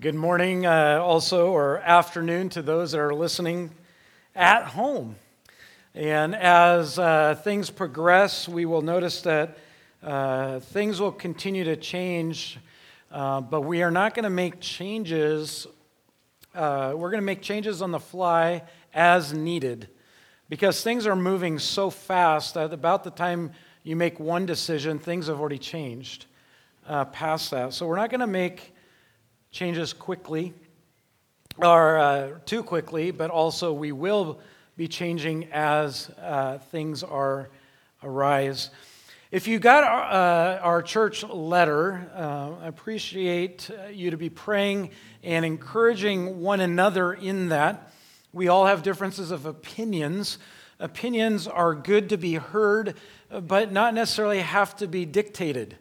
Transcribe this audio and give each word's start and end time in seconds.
Good 0.00 0.14
morning, 0.14 0.64
uh, 0.64 1.00
also, 1.02 1.50
or 1.50 1.78
afternoon 1.78 2.50
to 2.50 2.62
those 2.62 2.92
that 2.92 3.00
are 3.00 3.12
listening 3.12 3.72
at 4.32 4.62
home. 4.62 5.16
And 5.92 6.36
as 6.36 7.00
uh, 7.00 7.34
things 7.42 7.68
progress, 7.68 8.48
we 8.48 8.64
will 8.64 8.82
notice 8.82 9.22
that 9.22 9.58
uh, 10.00 10.60
things 10.60 11.00
will 11.00 11.10
continue 11.10 11.64
to 11.64 11.74
change, 11.74 12.60
uh, 13.10 13.40
but 13.40 13.62
we 13.62 13.82
are 13.82 13.90
not 13.90 14.14
going 14.14 14.22
to 14.22 14.30
make 14.30 14.60
changes. 14.60 15.66
Uh, 16.54 16.92
we're 16.94 17.10
going 17.10 17.20
to 17.20 17.26
make 17.26 17.42
changes 17.42 17.82
on 17.82 17.90
the 17.90 17.98
fly 17.98 18.62
as 18.94 19.32
needed 19.32 19.88
because 20.48 20.80
things 20.80 21.08
are 21.08 21.16
moving 21.16 21.58
so 21.58 21.90
fast 21.90 22.54
that 22.54 22.72
about 22.72 23.02
the 23.02 23.10
time 23.10 23.50
you 23.82 23.96
make 23.96 24.20
one 24.20 24.46
decision, 24.46 25.00
things 25.00 25.26
have 25.26 25.40
already 25.40 25.58
changed 25.58 26.26
uh, 26.86 27.04
past 27.06 27.50
that. 27.50 27.74
So 27.74 27.84
we're 27.84 27.96
not 27.96 28.10
going 28.10 28.20
to 28.20 28.28
make 28.28 28.74
changes 29.50 29.92
quickly 29.92 30.54
or 31.58 31.98
uh, 31.98 32.30
too 32.46 32.62
quickly, 32.62 33.10
but 33.10 33.30
also 33.30 33.72
we 33.72 33.92
will 33.92 34.38
be 34.76 34.86
changing 34.86 35.48
as 35.52 36.10
uh, 36.22 36.58
things 36.70 37.02
are 37.02 37.50
arise. 38.02 38.70
If 39.30 39.46
you 39.46 39.58
got 39.58 39.84
our, 39.84 40.02
uh, 40.02 40.58
our 40.60 40.82
church 40.82 41.24
letter, 41.24 42.10
uh, 42.14 42.64
I 42.64 42.68
appreciate 42.68 43.70
you 43.92 44.10
to 44.10 44.16
be 44.16 44.30
praying 44.30 44.90
and 45.22 45.44
encouraging 45.44 46.40
one 46.40 46.60
another 46.60 47.12
in 47.12 47.48
that. 47.48 47.92
We 48.32 48.48
all 48.48 48.66
have 48.66 48.82
differences 48.82 49.30
of 49.30 49.44
opinions. 49.44 50.38
Opinions 50.78 51.46
are 51.46 51.74
good 51.74 52.08
to 52.10 52.16
be 52.16 52.34
heard, 52.34 52.94
but 53.30 53.72
not 53.72 53.94
necessarily 53.94 54.40
have 54.40 54.76
to 54.76 54.86
be 54.86 55.04
dictated. 55.04 55.76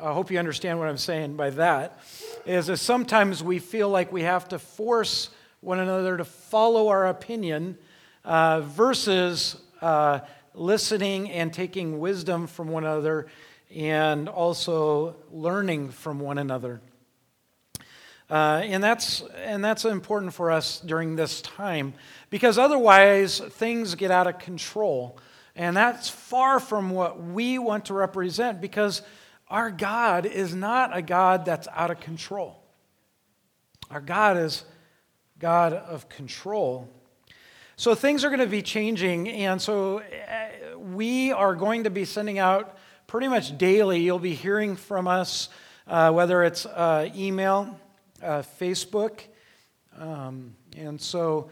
I 0.00 0.12
hope 0.12 0.30
you 0.30 0.38
understand 0.38 0.78
what 0.78 0.88
I'm 0.88 0.98
saying 0.98 1.36
by 1.36 1.50
that 1.50 2.00
is 2.46 2.66
that 2.66 2.78
sometimes 2.78 3.42
we 3.42 3.58
feel 3.58 3.88
like 3.88 4.12
we 4.12 4.22
have 4.22 4.48
to 4.48 4.58
force 4.58 5.30
one 5.60 5.78
another 5.78 6.16
to 6.16 6.24
follow 6.24 6.88
our 6.88 7.06
opinion 7.06 7.76
uh, 8.24 8.60
versus 8.60 9.56
uh, 9.80 10.20
listening 10.54 11.30
and 11.30 11.52
taking 11.52 11.98
wisdom 11.98 12.46
from 12.46 12.68
one 12.68 12.84
another 12.84 13.26
and 13.74 14.28
also 14.28 15.16
learning 15.30 15.90
from 15.90 16.20
one 16.20 16.38
another. 16.38 16.80
Uh, 18.30 18.60
and, 18.62 18.84
that's, 18.84 19.22
and 19.36 19.64
that's 19.64 19.84
important 19.84 20.34
for 20.34 20.50
us 20.50 20.80
during 20.80 21.16
this 21.16 21.40
time 21.40 21.94
because 22.28 22.58
otherwise 22.58 23.38
things 23.40 23.94
get 23.94 24.10
out 24.10 24.26
of 24.26 24.38
control. 24.38 25.18
And 25.56 25.76
that's 25.76 26.08
far 26.08 26.60
from 26.60 26.90
what 26.90 27.22
we 27.22 27.58
want 27.58 27.86
to 27.86 27.94
represent 27.94 28.60
because 28.60 29.02
our 29.50 29.70
God 29.70 30.26
is 30.26 30.54
not 30.54 30.96
a 30.96 31.02
God 31.02 31.44
that's 31.44 31.68
out 31.74 31.90
of 31.90 32.00
control. 32.00 32.62
Our 33.90 34.00
God 34.00 34.36
is 34.36 34.64
God 35.38 35.72
of 35.72 36.08
control. 36.08 36.88
So 37.76 37.94
things 37.94 38.24
are 38.24 38.28
going 38.28 38.40
to 38.40 38.46
be 38.46 38.60
changing, 38.60 39.28
and 39.28 39.62
so 39.62 39.98
eh, 39.98 40.74
we 40.74 41.32
are 41.32 41.54
going 41.54 41.84
to 41.84 41.90
be 41.90 42.04
sending 42.04 42.38
out 42.38 42.76
pretty 43.06 43.28
much 43.28 43.56
daily. 43.56 44.00
You'll 44.00 44.18
be 44.18 44.34
hearing 44.34 44.76
from 44.76 45.06
us, 45.08 45.48
uh, 45.86 46.10
whether 46.12 46.42
it's 46.42 46.66
uh, 46.66 47.08
email, 47.14 47.78
uh, 48.22 48.42
Facebook, 48.60 49.20
um, 49.98 50.54
and 50.76 51.00
so. 51.00 51.50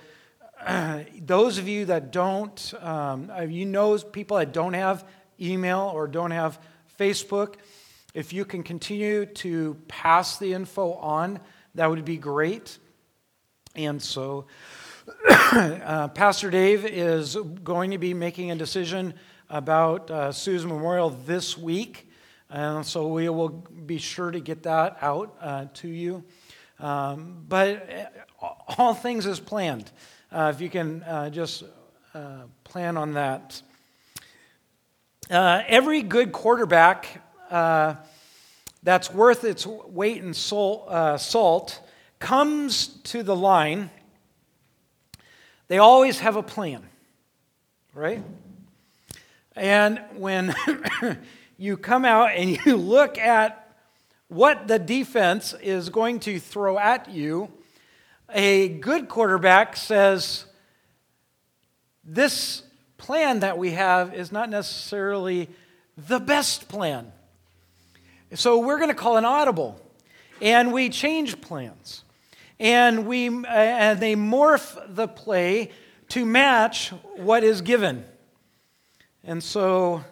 those 1.21 1.59
of 1.59 1.69
you 1.69 1.85
that 1.85 2.11
don't, 2.11 2.73
um, 2.81 3.31
you 3.49 3.67
know 3.67 3.99
people 3.99 4.39
that 4.39 4.53
don't 4.53 4.73
have 4.73 5.07
email 5.39 5.91
or 5.95 6.09
don't 6.09 6.31
have 6.31 6.59
Facebook, 6.99 7.57
if 8.17 8.33
you 8.33 8.47
can 8.47 8.63
continue 8.63 9.27
to 9.27 9.77
pass 9.89 10.39
the 10.39 10.55
info 10.55 10.95
on, 10.95 11.39
that 11.75 11.91
would 11.91 12.03
be 12.07 12.17
great. 12.17 12.79
And 13.75 14.01
so, 14.01 14.47
uh, 15.29 16.09
Pastor 16.09 16.49
Dave 16.49 16.87
is 16.87 17.37
going 17.63 17.91
to 17.91 17.99
be 17.99 18.15
making 18.15 18.51
a 18.51 18.57
decision 18.57 19.13
about 19.51 20.11
uh, 20.11 20.33
Sue's 20.33 20.65
memorial 20.65 21.11
this 21.11 21.59
week. 21.59 22.11
And 22.49 22.87
so, 22.87 23.07
we 23.09 23.29
will 23.29 23.51
be 23.51 23.99
sure 23.99 24.31
to 24.31 24.41
get 24.41 24.63
that 24.63 24.97
out 25.03 25.37
uh, 25.43 25.67
to 25.75 25.89
you. 25.89 26.25
Um, 26.81 27.45
but 27.47 28.11
uh, 28.43 28.47
all 28.79 28.95
things 28.95 29.27
as 29.27 29.41
planned. 29.41 29.91
Uh, 30.33 30.51
if 30.55 30.63
you 30.63 30.71
can 30.71 31.03
uh, 31.03 31.29
just 31.29 31.65
plan 32.65 32.97
on 32.97 33.13
that. 33.13 33.61
every 35.29 36.01
good 36.01 36.33
quarterback 36.33 37.21
uh, 37.51 37.97
that's 38.83 39.13
worth 39.13 39.45
its 39.45 39.67
weight 39.67 40.23
in 40.23 40.33
salt, 40.35 40.89
uh, 40.89 41.19
salt 41.19 41.81
comes 42.19 42.89
to 43.05 43.23
the 43.23 43.37
line, 43.37 43.91
they 45.69 45.79
always 45.79 46.21
have 46.21 46.37
a 46.37 46.43
plan, 46.43 46.83
right? 47.95 48.23
And 49.57 50.01
when 50.15 50.55
you 51.59 51.77
come 51.77 52.05
out 52.05 52.31
and 52.31 52.59
you 52.65 52.77
look 52.77 53.19
at 53.19 53.77
what 54.29 54.69
the 54.69 54.79
defense 54.79 55.55
is 55.63 55.89
going 55.89 56.21
to 56.21 56.39
throw 56.39 56.79
at 56.79 57.11
you, 57.11 57.51
a 58.33 58.69
good 58.69 59.09
quarterback 59.09 59.77
says, 59.77 60.45
This 62.05 62.63
plan 62.99 63.41
that 63.41 63.59
we 63.59 63.73
have 63.73 64.15
is 64.15 64.33
not 64.33 64.51
necessarily 64.51 65.49
the 65.97 66.21
best 66.21 66.69
plan. 66.69 67.13
So 68.37 68.59
we're 68.59 68.77
going 68.77 68.91
to 68.91 68.95
call 68.95 69.17
an 69.17 69.25
audible, 69.25 69.81
and 70.43 70.71
we 70.71 70.91
change 70.91 71.41
plans, 71.41 72.05
and 72.61 73.07
we 73.07 73.29
uh, 73.29 73.47
and 73.47 73.99
they 73.99 74.15
morph 74.15 74.77
the 74.95 75.09
play 75.09 75.71
to 76.11 76.27
match 76.27 76.91
what 77.15 77.43
is 77.43 77.63
given. 77.63 78.05
And 79.25 79.43
so, 79.43 80.05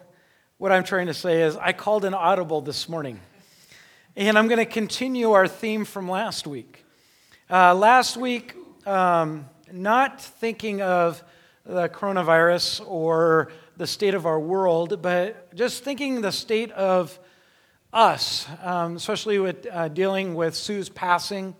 what 0.57 0.71
I'm 0.71 0.83
trying 0.83 1.05
to 1.05 1.13
say 1.13 1.43
is, 1.43 1.55
I 1.55 1.71
called 1.71 2.03
an 2.03 2.15
audible 2.15 2.61
this 2.61 2.89
morning, 2.89 3.19
and 4.15 4.39
I'm 4.39 4.47
going 4.47 4.57
to 4.57 4.65
continue 4.65 5.33
our 5.33 5.47
theme 5.47 5.85
from 5.85 6.09
last 6.09 6.47
week. 6.47 6.83
Uh, 7.47 7.75
last 7.75 8.17
week, 8.17 8.55
um, 8.87 9.45
not 9.71 10.19
thinking 10.19 10.81
of 10.81 11.23
the 11.63 11.89
coronavirus 11.89 12.87
or 12.87 13.51
the 13.77 13.85
state 13.85 14.15
of 14.15 14.25
our 14.25 14.39
world, 14.39 14.99
but 15.03 15.53
just 15.55 15.83
thinking 15.83 16.21
the 16.21 16.31
state 16.31 16.71
of 16.71 17.19
us, 17.95 18.45
um, 18.61 18.97
especially 18.97 19.39
with 19.39 19.65
uh, 19.71 19.87
dealing 19.87 20.35
with 20.35 20.53
Sue's 20.53 20.89
passing 20.89 21.55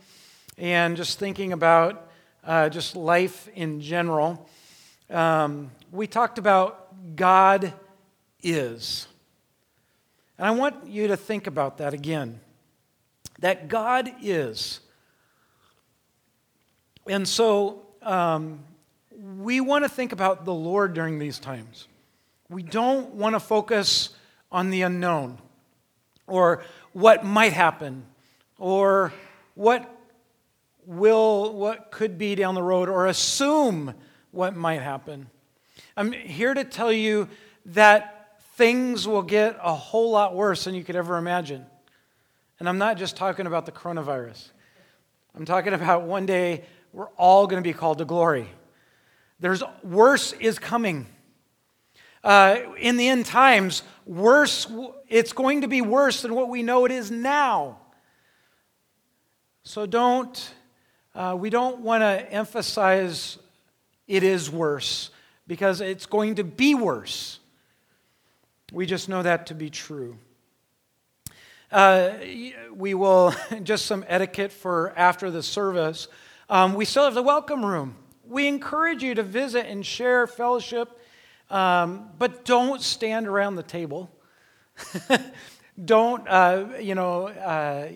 and 0.57 0.97
just 0.97 1.17
thinking 1.17 1.53
about 1.53 2.11
uh, 2.43 2.67
just 2.67 2.95
life 2.95 3.47
in 3.55 3.79
general. 3.79 4.47
Um, 5.09 5.71
we 5.93 6.07
talked 6.07 6.37
about 6.37 7.15
God 7.15 7.73
is. 8.43 9.07
And 10.37 10.45
I 10.45 10.51
want 10.51 10.87
you 10.87 11.07
to 11.07 11.15
think 11.15 11.47
about 11.47 11.77
that 11.77 11.93
again. 11.93 12.41
That 13.39 13.69
God 13.69 14.11
is. 14.21 14.81
And 17.07 17.25
so 17.25 17.85
um, 18.01 18.59
we 19.37 19.61
want 19.61 19.85
to 19.85 19.89
think 19.89 20.11
about 20.11 20.43
the 20.43 20.53
Lord 20.53 20.93
during 20.93 21.17
these 21.17 21.39
times. 21.39 21.87
We 22.49 22.61
don't 22.61 23.13
want 23.13 23.35
to 23.35 23.39
focus 23.39 24.09
on 24.51 24.69
the 24.69 24.81
unknown 24.81 25.37
or 26.27 26.63
what 26.93 27.23
might 27.25 27.53
happen 27.53 28.05
or 28.57 29.13
what 29.53 29.89
will 30.85 31.53
what 31.53 31.91
could 31.91 32.17
be 32.17 32.35
down 32.35 32.55
the 32.55 32.63
road 32.63 32.89
or 32.89 33.07
assume 33.07 33.93
what 34.31 34.55
might 34.55 34.81
happen. 34.81 35.27
I'm 35.97 36.11
here 36.11 36.53
to 36.53 36.63
tell 36.63 36.91
you 36.91 37.29
that 37.67 38.39
things 38.55 39.07
will 39.07 39.21
get 39.21 39.57
a 39.61 39.73
whole 39.73 40.11
lot 40.11 40.35
worse 40.35 40.63
than 40.65 40.75
you 40.75 40.83
could 40.83 40.95
ever 40.95 41.17
imagine. 41.17 41.65
And 42.59 42.69
i'm 42.69 42.77
not 42.77 42.97
just 42.97 43.17
talking 43.17 43.47
about 43.47 43.65
the 43.65 43.71
coronavirus. 43.71 44.51
I'm 45.35 45.45
talking 45.45 45.73
about 45.73 46.03
one 46.03 46.25
day 46.25 46.63
we're 46.93 47.09
all 47.17 47.47
going 47.47 47.61
to 47.61 47.67
be 47.67 47.73
called 47.73 47.97
to 47.97 48.05
glory. 48.05 48.49
There's 49.39 49.61
worse 49.83 50.31
is 50.33 50.57
coming 50.59 51.07
uh, 52.25 52.57
in 52.77 52.97
the 52.97 53.07
end 53.07 53.25
times 53.25 53.83
worse 54.05 54.67
it's 55.07 55.31
going 55.31 55.61
to 55.61 55.67
be 55.67 55.81
worse 55.81 56.23
than 56.23 56.33
what 56.33 56.49
we 56.49 56.63
know 56.63 56.85
it 56.85 56.91
is 56.91 57.11
now. 57.11 57.77
So 59.63 59.85
don't, 59.85 60.53
uh, 61.13 61.35
we 61.39 61.49
don't 61.49 61.79
want 61.79 62.01
to 62.01 62.31
emphasize 62.31 63.37
it 64.07 64.23
is 64.23 64.49
worse 64.49 65.11
because 65.47 65.81
it's 65.81 66.05
going 66.05 66.35
to 66.35 66.43
be 66.43 66.75
worse. 66.75 67.39
We 68.71 68.85
just 68.85 69.07
know 69.07 69.23
that 69.23 69.47
to 69.47 69.55
be 69.55 69.69
true. 69.69 70.17
Uh, 71.71 72.11
we 72.73 72.93
will, 72.93 73.33
just 73.63 73.85
some 73.85 74.03
etiquette 74.07 74.51
for 74.51 74.93
after 74.97 75.31
the 75.31 75.43
service. 75.43 76.07
Um, 76.49 76.73
we 76.73 76.85
still 76.85 77.05
have 77.05 77.15
the 77.15 77.23
welcome 77.23 77.65
room. 77.65 77.95
We 78.27 78.47
encourage 78.47 79.03
you 79.03 79.15
to 79.15 79.23
visit 79.23 79.67
and 79.67 79.85
share 79.85 80.25
fellowship, 80.25 80.99
um, 81.49 82.09
but 82.17 82.45
don't 82.45 82.81
stand 82.81 83.27
around 83.27 83.55
the 83.55 83.63
table. 83.63 84.09
Don't, 85.83 86.25
uh, 86.27 86.67
you 86.79 86.95
know, 86.95 87.27
uh, 87.27 87.89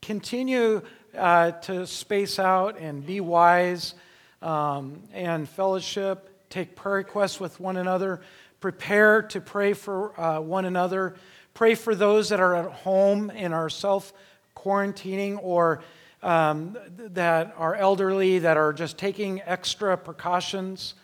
continue 0.00 0.80
uh, 1.16 1.50
to 1.50 1.86
space 1.86 2.38
out 2.38 2.78
and 2.78 3.04
be 3.04 3.20
wise 3.20 3.94
um, 4.40 5.02
and 5.12 5.46
fellowship, 5.46 6.48
take 6.48 6.74
prayer 6.74 6.96
requests 6.96 7.38
with 7.38 7.60
one 7.60 7.76
another, 7.76 8.22
prepare 8.60 9.20
to 9.22 9.40
pray 9.40 9.74
for 9.74 10.18
uh, 10.18 10.40
one 10.40 10.64
another, 10.64 11.14
pray 11.52 11.74
for 11.74 11.94
those 11.94 12.30
that 12.30 12.40
are 12.40 12.54
at 12.54 12.70
home 12.70 13.30
and 13.34 13.52
are 13.52 13.68
self 13.68 14.14
quarantining 14.56 15.38
or 15.42 15.82
um, 16.22 16.76
that 16.96 17.54
are 17.58 17.74
elderly, 17.74 18.38
that 18.38 18.56
are 18.56 18.72
just 18.72 18.96
taking 18.96 19.42
extra 19.42 19.96
precautions 19.96 20.94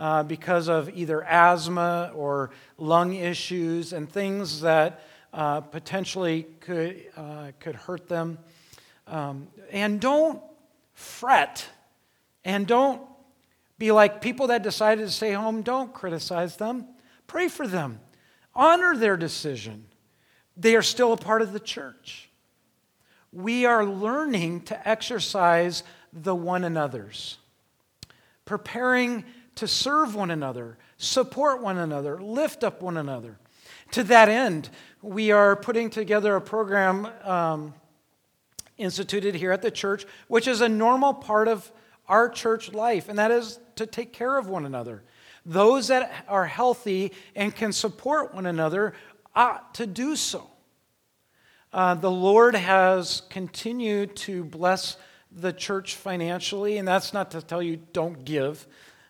uh, 0.00 0.22
because 0.22 0.68
of 0.68 0.88
either 0.96 1.22
asthma 1.24 2.10
or 2.14 2.50
lung 2.78 3.14
issues 3.14 3.92
and 3.92 4.10
things 4.10 4.62
that 4.62 5.02
uh, 5.34 5.60
potentially 5.60 6.46
could, 6.60 7.04
uh, 7.18 7.52
could 7.60 7.74
hurt 7.74 8.08
them. 8.08 8.38
Um, 9.06 9.48
and 9.70 10.00
don't 10.00 10.42
fret 10.94 11.68
and 12.46 12.66
don't 12.66 13.02
be 13.78 13.92
like 13.92 14.22
people 14.22 14.46
that 14.46 14.62
decided 14.62 15.02
to 15.02 15.10
stay 15.10 15.32
home, 15.32 15.60
don't 15.60 15.92
criticize 15.92 16.56
them. 16.56 16.86
Pray 17.26 17.48
for 17.48 17.66
them, 17.66 18.00
honor 18.54 18.96
their 18.96 19.18
decision. 19.18 19.84
They 20.56 20.76
are 20.76 20.82
still 20.82 21.12
a 21.12 21.18
part 21.18 21.42
of 21.42 21.52
the 21.52 21.60
church. 21.60 22.30
We 23.32 23.66
are 23.66 23.84
learning 23.84 24.62
to 24.62 24.88
exercise 24.88 25.84
the 26.10 26.34
one 26.34 26.64
another's, 26.64 27.36
preparing 28.46 29.24
to 29.60 29.68
serve 29.68 30.14
one 30.14 30.30
another, 30.30 30.78
support 30.96 31.62
one 31.62 31.76
another, 31.76 32.18
lift 32.18 32.64
up 32.64 32.80
one 32.80 32.96
another. 32.96 33.38
To 33.92 34.02
that 34.04 34.30
end, 34.30 34.70
we 35.02 35.32
are 35.32 35.54
putting 35.54 35.90
together 35.90 36.34
a 36.34 36.40
program 36.40 37.06
um, 37.24 37.74
instituted 38.78 39.34
here 39.34 39.52
at 39.52 39.60
the 39.60 39.70
church, 39.70 40.06
which 40.28 40.48
is 40.48 40.62
a 40.62 40.68
normal 40.68 41.12
part 41.12 41.46
of 41.46 41.70
our 42.08 42.30
church 42.30 42.72
life, 42.72 43.10
and 43.10 43.18
that 43.18 43.30
is 43.30 43.58
to 43.76 43.84
take 43.84 44.14
care 44.14 44.38
of 44.38 44.48
one 44.48 44.64
another. 44.64 45.02
Those 45.44 45.88
that 45.88 46.24
are 46.26 46.46
healthy 46.46 47.12
and 47.36 47.54
can 47.54 47.72
support 47.72 48.34
one 48.34 48.46
another 48.46 48.94
ought 49.34 49.74
to 49.74 49.86
do 49.86 50.16
so. 50.16 50.48
Uh, 51.70 51.94
the 51.94 52.10
Lord 52.10 52.54
has 52.54 53.24
continued 53.28 54.16
to 54.16 54.42
bless 54.42 54.96
the 55.30 55.52
church 55.52 55.96
financially, 55.96 56.78
and 56.78 56.88
that's 56.88 57.12
not 57.12 57.30
to 57.32 57.42
tell 57.42 57.62
you 57.62 57.78
don't 57.92 58.24
give. 58.24 58.66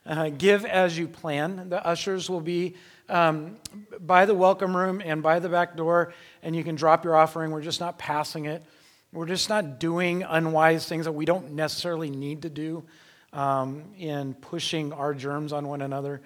Uh, 0.06 0.30
give 0.30 0.64
as 0.64 0.96
you 0.96 1.06
plan. 1.06 1.68
The 1.68 1.86
ushers 1.86 2.30
will 2.30 2.40
be 2.40 2.74
um, 3.08 3.56
by 4.00 4.24
the 4.24 4.34
welcome 4.34 4.74
room 4.74 5.02
and 5.04 5.22
by 5.22 5.40
the 5.40 5.48
back 5.48 5.76
door, 5.76 6.14
and 6.42 6.56
you 6.56 6.64
can 6.64 6.74
drop 6.74 7.04
your 7.04 7.16
offering. 7.16 7.50
We're 7.50 7.60
just 7.60 7.80
not 7.80 7.98
passing 7.98 8.46
it. 8.46 8.64
We're 9.12 9.26
just 9.26 9.48
not 9.48 9.80
doing 9.80 10.22
unwise 10.22 10.86
things 10.88 11.04
that 11.04 11.12
we 11.12 11.24
don't 11.24 11.52
necessarily 11.52 12.10
need 12.10 12.42
to 12.42 12.50
do 12.50 12.84
um, 13.32 13.92
in 13.98 14.34
pushing 14.34 14.92
our 14.92 15.14
germs 15.14 15.52
on 15.52 15.66
one 15.66 15.82
another. 15.82 16.22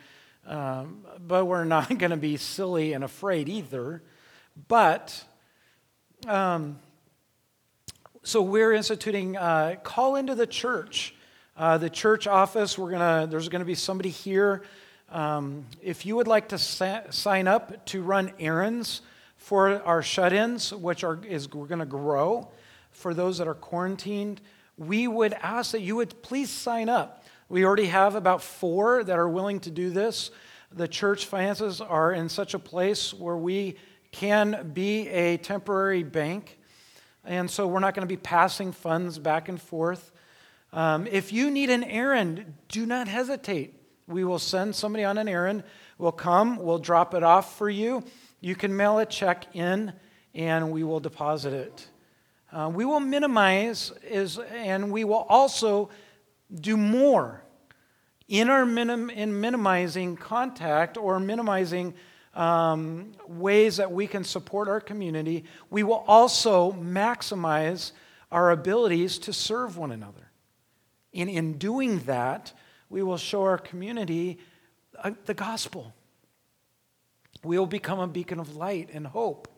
Um, 0.47 1.05
but 1.19 1.47
we're 1.47 1.65
not 1.65 1.89
going 1.99 2.11
to 2.11 2.17
be 2.17 2.37
silly 2.37 2.93
and 2.93 3.03
afraid 3.03 3.49
either. 3.49 4.03
But, 4.69 5.25
um, 6.29 6.79
so 8.23 8.43
we're 8.43 8.73
instituting 8.73 9.37
uh, 9.37 9.77
call 9.83 10.17
into 10.17 10.35
the 10.35 10.47
church. 10.47 11.15
Uh, 11.57 11.79
the 11.79 11.89
church 11.89 12.27
office, 12.27 12.77
we're 12.77 12.91
gonna, 12.91 13.29
there's 13.31 13.49
going 13.49 13.61
to 13.61 13.67
be 13.67 13.77
somebody 13.77 14.09
here. 14.09 14.65
Um, 15.09 15.67
if 15.81 16.05
you 16.05 16.17
would 16.17 16.27
like 16.27 16.49
to 16.49 16.59
sa- 16.59 17.03
sign 17.11 17.47
up 17.47 17.87
to 17.87 18.03
run 18.03 18.33
errands 18.41 19.03
for 19.37 19.81
our 19.83 20.03
shut 20.03 20.33
ins, 20.33 20.73
which 20.73 21.05
are, 21.05 21.21
is, 21.25 21.53
we're 21.53 21.69
going 21.69 21.79
to 21.79 21.87
grow, 21.87 22.49
for 22.91 23.15
those 23.15 23.39
that 23.39 23.47
are 23.47 23.55
quarantined, 23.55 24.41
we 24.77 25.07
would 25.07 25.33
ask 25.35 25.71
that 25.71 25.83
you 25.83 25.95
would 25.95 26.21
please 26.23 26.51
sign 26.51 26.89
up. 26.89 27.23
We 27.49 27.65
already 27.65 27.87
have 27.87 28.17
about 28.17 28.43
four 28.43 29.05
that 29.05 29.17
are 29.17 29.29
willing 29.29 29.61
to 29.61 29.71
do 29.71 29.91
this. 29.91 30.33
The 30.73 30.89
church 30.89 31.27
finances 31.27 31.81
are 31.81 32.13
in 32.13 32.29
such 32.29 32.55
a 32.55 32.59
place 32.59 33.15
where 33.15 33.37
we 33.37 33.77
can 34.11 34.73
be 34.75 35.09
a 35.09 35.37
temporary 35.37 36.03
bank, 36.03 36.59
and 37.25 37.49
so 37.49 37.69
we're 37.69 37.79
not 37.79 37.95
going 37.95 38.09
to 38.09 38.13
be 38.13 38.21
passing 38.21 38.73
funds 38.73 39.21
back 39.21 39.49
and 39.49 39.63
forth. 39.63 40.11
Um, 40.75 41.07
if 41.07 41.33
you 41.33 41.53
need 41.53 41.71
an 41.71 41.85
errand, 41.85 42.53
do 42.67 42.85
not 42.85 43.07
hesitate. 43.07 43.75
We 44.09 44.25
will 44.25 44.41
send 44.41 44.75
somebody 44.75 45.05
on 45.05 45.19
an 45.19 45.29
errand. 45.29 45.63
We'll 45.99 46.11
come, 46.11 46.57
we'll 46.57 46.81
drop 46.81 47.15
it 47.15 47.23
off 47.23 47.57
for 47.57 47.71
you. 47.71 48.03
You 48.41 48.57
can 48.57 48.77
mail 48.77 48.99
a 48.99 49.07
check 49.07 49.47
in, 49.55 49.93
and 50.35 50.73
we 50.73 50.83
will 50.83 50.99
deposit 50.99 51.53
it. 51.53 51.89
Uh, 52.51 52.73
we 52.75 52.85
will 52.85 52.99
minimize 52.99 53.93
is, 54.03 54.39
and 54.39 54.91
we 54.91 55.05
will 55.05 55.27
also 55.29 55.91
do 56.53 56.77
more 56.77 57.41
in 58.27 58.51
our 58.51 58.67
minim, 58.67 59.11
in 59.11 59.41
minimizing 59.41 60.17
contact 60.17 60.97
or 60.97 61.21
minimizing 61.21 61.95
um, 62.35 63.13
ways 63.29 63.77
that 63.77 63.93
we 63.93 64.09
can 64.09 64.25
support 64.25 64.67
our 64.67 64.81
community. 64.81 65.45
We 65.71 65.85
will 65.85 66.05
also 66.09 66.73
maximize 66.73 67.93
our 68.33 68.51
abilities 68.51 69.19
to 69.21 69.33
serve 69.33 69.77
one 69.79 69.93
another. 69.93 70.24
And 71.15 71.31
in 71.31 71.59
doing 71.59 72.01
that, 72.01 72.53
we 72.89 73.03
will 73.03 73.17
show 73.17 73.43
our 73.43 73.59
community 73.59 74.39
uh, 75.03 75.13
the 75.27 75.35
gospel. 75.35 75.95
We 77.43 77.59
will 77.59 77.67
become 77.67 78.01
a 78.01 78.07
beacon 78.07 78.41
of 78.41 78.57
light 78.57 78.91
and 78.93 79.07
hope 79.07 79.49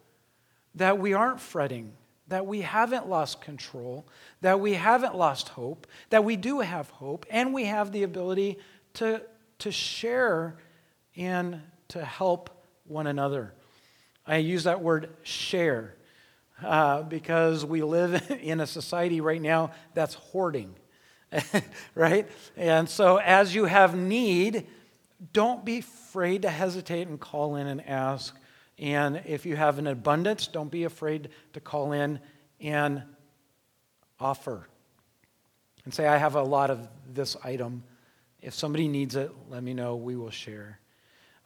that 0.74 0.98
we 0.98 1.14
aren't 1.14 1.40
fretting 1.40 1.92
that 2.28 2.46
we 2.46 2.62
haven't 2.62 3.08
lost 3.08 3.40
control, 3.40 4.06
that 4.40 4.58
we 4.58 4.74
haven't 4.74 5.14
lost 5.14 5.50
hope, 5.50 5.86
that 6.10 6.24
we 6.24 6.36
do 6.36 6.60
have 6.60 6.90
hope, 6.90 7.24
and 7.30 7.54
we 7.54 7.64
have 7.64 7.92
the 7.92 8.02
ability 8.02 8.58
to, 8.94 9.22
to 9.58 9.70
share 9.70 10.56
and 11.14 11.60
to 11.88 12.04
help 12.04 12.50
one 12.84 13.06
another. 13.06 13.52
I 14.26 14.38
use 14.38 14.64
that 14.64 14.82
word 14.82 15.10
share 15.22 15.94
uh, 16.62 17.02
because 17.02 17.64
we 17.64 17.82
live 17.82 18.30
in 18.42 18.60
a 18.60 18.66
society 18.66 19.20
right 19.20 19.40
now 19.40 19.70
that's 19.94 20.14
hoarding, 20.14 20.74
right? 21.94 22.28
And 22.56 22.88
so 22.88 23.18
as 23.18 23.54
you 23.54 23.64
have 23.64 23.96
need, 23.96 24.66
don't 25.32 25.64
be 25.64 25.78
afraid 25.78 26.42
to 26.42 26.50
hesitate 26.50 27.08
and 27.08 27.18
call 27.18 27.56
in 27.56 27.66
and 27.66 27.86
ask 27.86 28.36
and 28.78 29.22
if 29.24 29.46
you 29.46 29.56
have 29.56 29.78
an 29.78 29.86
abundance, 29.86 30.46
don't 30.46 30.70
be 30.70 30.84
afraid 30.84 31.30
to 31.54 31.60
call 31.60 31.92
in 31.92 32.20
and 32.60 33.02
offer. 34.20 34.68
And 35.84 35.94
say, 35.94 36.06
I 36.06 36.16
have 36.16 36.34
a 36.34 36.42
lot 36.42 36.70
of 36.70 36.86
this 37.12 37.36
item. 37.42 37.84
If 38.42 38.54
somebody 38.54 38.88
needs 38.88 39.16
it, 39.16 39.30
let 39.48 39.62
me 39.62 39.72
know. 39.72 39.96
We 39.96 40.16
will 40.16 40.30
share. 40.30 40.78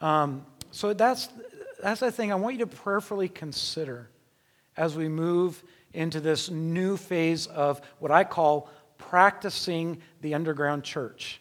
Um, 0.00 0.44
so 0.72 0.92
that's, 0.92 1.28
that's 1.80 2.00
the 2.00 2.10
thing 2.10 2.32
I 2.32 2.36
want 2.36 2.58
you 2.58 2.64
to 2.64 2.66
prayerfully 2.66 3.28
consider 3.28 4.10
as 4.76 4.96
we 4.96 5.08
move 5.08 5.62
into 5.92 6.20
this 6.20 6.50
new 6.50 6.96
phase 6.96 7.46
of 7.46 7.80
what 7.98 8.10
I 8.10 8.24
call 8.24 8.70
practicing 9.08 10.00
the 10.20 10.34
underground 10.34 10.84
church, 10.84 11.40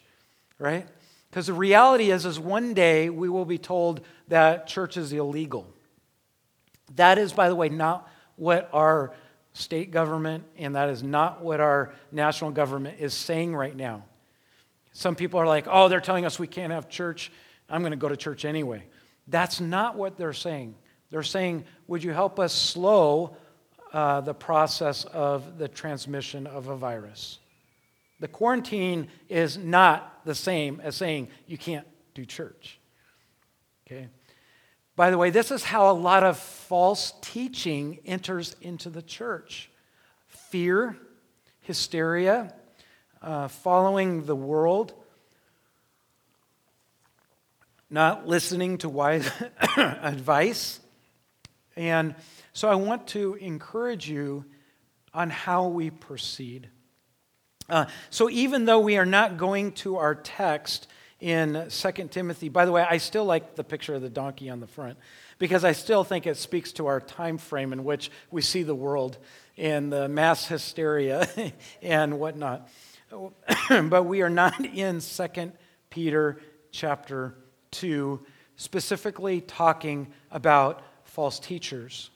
right? 0.58 0.86
Because 1.30 1.46
the 1.46 1.52
reality 1.52 2.10
is, 2.10 2.26
is 2.26 2.40
one 2.40 2.74
day 2.74 3.08
we 3.10 3.28
will 3.28 3.44
be 3.44 3.58
told 3.58 4.00
that 4.28 4.66
church 4.66 4.96
is 4.96 5.12
illegal. 5.12 5.66
That 6.96 7.18
is, 7.18 7.32
by 7.32 7.48
the 7.48 7.54
way, 7.54 7.68
not 7.68 8.08
what 8.36 8.68
our 8.72 9.14
state 9.52 9.90
government, 9.90 10.44
and 10.56 10.74
that 10.74 10.88
is 10.88 11.02
not 11.02 11.42
what 11.42 11.60
our 11.60 11.92
national 12.10 12.50
government 12.50 12.98
is 13.00 13.14
saying 13.14 13.54
right 13.54 13.76
now. 13.76 14.04
Some 14.92 15.14
people 15.14 15.38
are 15.38 15.46
like, 15.46 15.66
oh, 15.68 15.88
they're 15.88 16.00
telling 16.00 16.24
us 16.24 16.38
we 16.38 16.46
can't 16.46 16.72
have 16.72 16.88
church. 16.88 17.30
I'm 17.68 17.82
going 17.82 17.92
to 17.92 17.96
go 17.96 18.08
to 18.08 18.16
church 18.16 18.44
anyway. 18.44 18.84
That's 19.28 19.60
not 19.60 19.96
what 19.96 20.16
they're 20.16 20.32
saying. 20.32 20.74
They're 21.10 21.22
saying, 21.22 21.64
would 21.86 22.02
you 22.02 22.12
help 22.12 22.40
us 22.40 22.52
slow 22.52 23.36
uh, 23.92 24.20
the 24.20 24.34
process 24.34 25.04
of 25.04 25.58
the 25.58 25.68
transmission 25.68 26.46
of 26.46 26.68
a 26.68 26.76
virus? 26.76 27.39
The 28.20 28.28
quarantine 28.28 29.08
is 29.28 29.56
not 29.56 30.24
the 30.24 30.34
same 30.34 30.80
as 30.80 30.94
saying 30.94 31.28
you 31.46 31.58
can't 31.58 31.86
do 32.14 32.24
church. 32.24 32.78
Okay? 33.86 34.08
By 34.94 35.10
the 35.10 35.18
way, 35.18 35.30
this 35.30 35.50
is 35.50 35.64
how 35.64 35.90
a 35.90 35.94
lot 35.94 36.22
of 36.22 36.38
false 36.38 37.14
teaching 37.22 38.00
enters 38.04 38.54
into 38.60 38.90
the 38.90 39.02
church 39.02 39.70
fear, 40.28 40.96
hysteria, 41.62 42.52
uh, 43.22 43.48
following 43.48 44.26
the 44.26 44.36
world, 44.36 44.92
not 47.88 48.26
listening 48.26 48.78
to 48.78 48.88
wise 48.88 49.30
advice. 49.76 50.80
And 51.76 52.14
so 52.52 52.68
I 52.68 52.74
want 52.74 53.06
to 53.08 53.34
encourage 53.36 54.08
you 54.08 54.44
on 55.14 55.30
how 55.30 55.68
we 55.68 55.90
proceed. 55.90 56.68
Uh, 57.70 57.86
so 58.10 58.28
even 58.28 58.64
though 58.64 58.80
we 58.80 58.98
are 58.98 59.06
not 59.06 59.36
going 59.36 59.72
to 59.72 59.96
our 59.96 60.14
text 60.14 60.88
in 61.20 61.66
2 61.68 61.92
Timothy. 62.08 62.48
By 62.48 62.64
the 62.64 62.72
way, 62.72 62.84
I 62.88 62.96
still 62.96 63.24
like 63.24 63.54
the 63.54 63.64
picture 63.64 63.94
of 63.94 64.02
the 64.02 64.08
donkey 64.08 64.48
on 64.48 64.60
the 64.60 64.66
front 64.66 64.98
because 65.38 65.64
I 65.64 65.72
still 65.72 66.02
think 66.02 66.26
it 66.26 66.36
speaks 66.36 66.72
to 66.72 66.86
our 66.86 67.00
time 67.00 67.38
frame 67.38 67.72
in 67.72 67.84
which 67.84 68.10
we 68.30 68.42
see 68.42 68.62
the 68.62 68.74
world 68.74 69.18
and 69.56 69.92
the 69.92 70.08
mass 70.08 70.46
hysteria 70.46 71.28
and 71.82 72.18
whatnot. 72.18 72.68
but 73.68 74.04
we 74.04 74.22
are 74.22 74.30
not 74.30 74.64
in 74.64 75.00
2 75.00 75.52
Peter 75.90 76.40
chapter 76.72 77.34
2, 77.72 78.24
specifically 78.56 79.40
talking 79.40 80.08
about 80.30 80.82
false 81.04 81.38
teachers. 81.38 82.10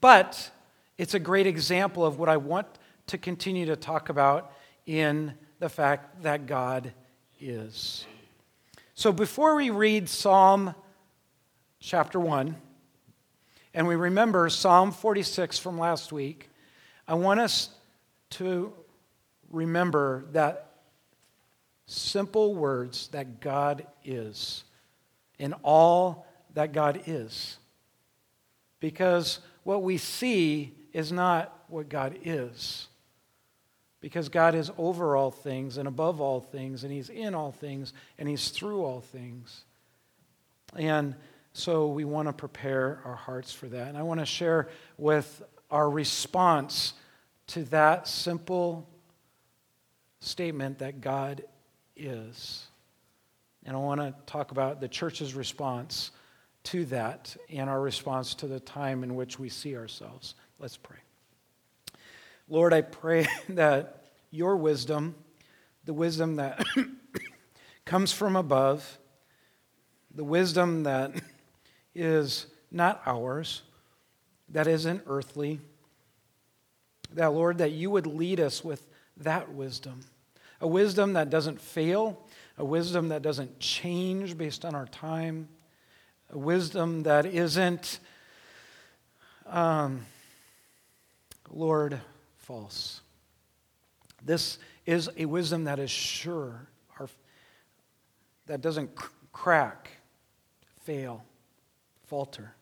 But 0.00 0.50
it's 0.98 1.14
a 1.14 1.18
great 1.20 1.46
example 1.46 2.04
of 2.04 2.18
what 2.18 2.28
I 2.28 2.38
want 2.38 2.66
to 3.08 3.18
continue 3.18 3.66
to 3.66 3.76
talk 3.76 4.08
about 4.08 4.52
in 4.86 5.34
the 5.58 5.68
fact 5.68 6.22
that 6.22 6.46
God 6.46 6.92
is. 7.40 8.06
So 8.94 9.12
before 9.12 9.54
we 9.56 9.70
read 9.70 10.08
Psalm 10.08 10.74
chapter 11.80 12.20
1, 12.20 12.56
and 13.74 13.86
we 13.86 13.96
remember 13.96 14.48
Psalm 14.48 14.92
46 14.92 15.58
from 15.58 15.78
last 15.78 16.12
week, 16.12 16.50
I 17.08 17.14
want 17.14 17.40
us 17.40 17.70
to 18.30 18.72
remember 19.50 20.26
that 20.32 20.72
simple 21.86 22.54
words 22.54 23.08
that 23.08 23.40
God 23.40 23.86
is 24.04 24.64
in 25.38 25.52
all 25.62 26.26
that 26.54 26.72
God 26.72 27.02
is. 27.06 27.58
Because 28.80 29.40
what 29.64 29.82
we 29.82 29.96
see 29.98 30.74
is 30.92 31.12
not 31.12 31.64
what 31.68 31.88
God 31.88 32.18
is. 32.24 32.88
Because 34.02 34.28
God 34.28 34.54
is 34.54 34.70
over 34.76 35.16
all 35.16 35.30
things 35.30 35.78
and 35.78 35.88
above 35.88 36.20
all 36.20 36.40
things, 36.40 36.84
and 36.84 36.92
He's 36.92 37.08
in 37.08 37.34
all 37.34 37.52
things, 37.52 37.94
and 38.18 38.28
He's 38.28 38.50
through 38.50 38.84
all 38.84 39.00
things. 39.00 39.64
And 40.76 41.14
so 41.54 41.86
we 41.86 42.04
want 42.04 42.28
to 42.28 42.34
prepare 42.34 43.00
our 43.04 43.14
hearts 43.14 43.52
for 43.52 43.68
that. 43.68 43.88
And 43.88 43.96
I 43.96 44.02
want 44.02 44.20
to 44.20 44.26
share 44.26 44.68
with 44.98 45.42
our 45.70 45.88
response 45.88 46.92
to 47.48 47.64
that 47.64 48.08
simple 48.08 48.88
statement 50.20 50.80
that 50.80 51.00
God 51.00 51.44
is. 51.96 52.66
And 53.64 53.76
I 53.76 53.78
want 53.78 54.00
to 54.00 54.14
talk 54.26 54.50
about 54.50 54.80
the 54.80 54.88
church's 54.88 55.34
response 55.34 56.10
to 56.64 56.84
that 56.86 57.36
and 57.50 57.70
our 57.70 57.80
response 57.80 58.34
to 58.36 58.46
the 58.46 58.60
time 58.60 59.04
in 59.04 59.14
which 59.14 59.38
we 59.38 59.48
see 59.48 59.76
ourselves. 59.76 60.34
Let's 60.58 60.76
pray. 60.76 60.98
Lord, 62.52 62.74
I 62.74 62.82
pray 62.82 63.26
that 63.48 64.04
your 64.30 64.56
wisdom, 64.56 65.14
the 65.86 65.94
wisdom 65.94 66.36
that 66.36 66.62
comes 67.86 68.12
from 68.12 68.36
above, 68.36 68.98
the 70.14 70.22
wisdom 70.22 70.82
that 70.82 71.14
is 71.94 72.44
not 72.70 73.00
ours, 73.06 73.62
that 74.50 74.66
isn't 74.66 75.02
earthly, 75.06 75.60
that, 77.14 77.32
Lord, 77.32 77.56
that 77.56 77.72
you 77.72 77.90
would 77.90 78.06
lead 78.06 78.38
us 78.38 78.62
with 78.62 78.86
that 79.16 79.50
wisdom. 79.54 80.00
A 80.60 80.68
wisdom 80.68 81.14
that 81.14 81.30
doesn't 81.30 81.58
fail, 81.58 82.22
a 82.58 82.64
wisdom 82.66 83.08
that 83.08 83.22
doesn't 83.22 83.60
change 83.60 84.36
based 84.36 84.66
on 84.66 84.74
our 84.74 84.88
time, 84.88 85.48
a 86.30 86.36
wisdom 86.36 87.04
that 87.04 87.24
isn't, 87.24 87.98
um, 89.46 90.04
Lord, 91.50 91.98
false. 92.52 93.00
This 94.22 94.58
is 94.84 95.08
a 95.16 95.24
wisdom 95.24 95.64
that 95.64 95.78
is 95.78 95.90
sure, 95.90 96.68
that 98.44 98.60
doesn't 98.60 98.90
crack, 99.32 99.88
fail, 100.82 101.24
falter. 102.04 102.54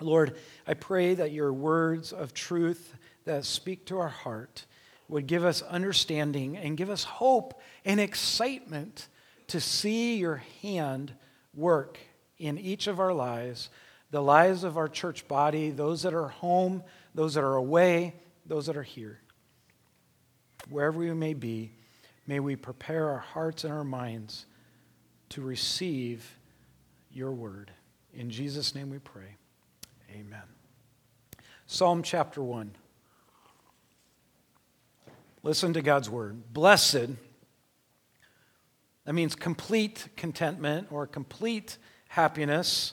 Lord, 0.00 0.36
I 0.66 0.74
pray 0.74 1.14
that 1.14 1.32
your 1.32 1.50
words 1.50 2.12
of 2.12 2.34
truth 2.34 2.94
that 3.24 3.46
speak 3.46 3.86
to 3.86 3.98
our 4.00 4.08
heart 4.08 4.66
would 5.08 5.26
give 5.26 5.46
us 5.46 5.62
understanding 5.62 6.58
and 6.58 6.76
give 6.76 6.90
us 6.90 7.04
hope 7.04 7.58
and 7.86 7.98
excitement 7.98 9.08
to 9.46 9.60
see 9.60 10.16
your 10.16 10.42
hand 10.60 11.14
work 11.54 11.98
in 12.36 12.58
each 12.58 12.86
of 12.86 13.00
our 13.00 13.14
lives, 13.14 13.70
the 14.10 14.20
lives 14.20 14.62
of 14.62 14.76
our 14.76 14.88
church 14.88 15.26
body, 15.26 15.70
those 15.70 16.02
that 16.02 16.12
are 16.12 16.28
home, 16.28 16.82
those 17.14 17.34
that 17.34 17.44
are 17.44 17.56
away, 17.56 18.14
those 18.46 18.66
that 18.66 18.76
are 18.76 18.82
here. 18.82 19.20
Wherever 20.68 20.98
we 20.98 21.12
may 21.12 21.34
be, 21.34 21.72
may 22.26 22.40
we 22.40 22.56
prepare 22.56 23.08
our 23.08 23.18
hearts 23.18 23.64
and 23.64 23.72
our 23.72 23.84
minds 23.84 24.46
to 25.30 25.42
receive 25.42 26.38
your 27.12 27.32
word. 27.32 27.70
In 28.14 28.30
Jesus' 28.30 28.74
name 28.74 28.90
we 28.90 28.98
pray. 28.98 29.36
Amen. 30.12 30.42
Psalm 31.66 32.02
chapter 32.02 32.42
1. 32.42 32.72
Listen 35.42 35.72
to 35.72 35.82
God's 35.82 36.10
word. 36.10 36.52
Blessed, 36.52 37.10
that 39.04 39.12
means 39.12 39.34
complete 39.34 40.08
contentment 40.16 40.88
or 40.90 41.06
complete 41.06 41.78
happiness. 42.08 42.92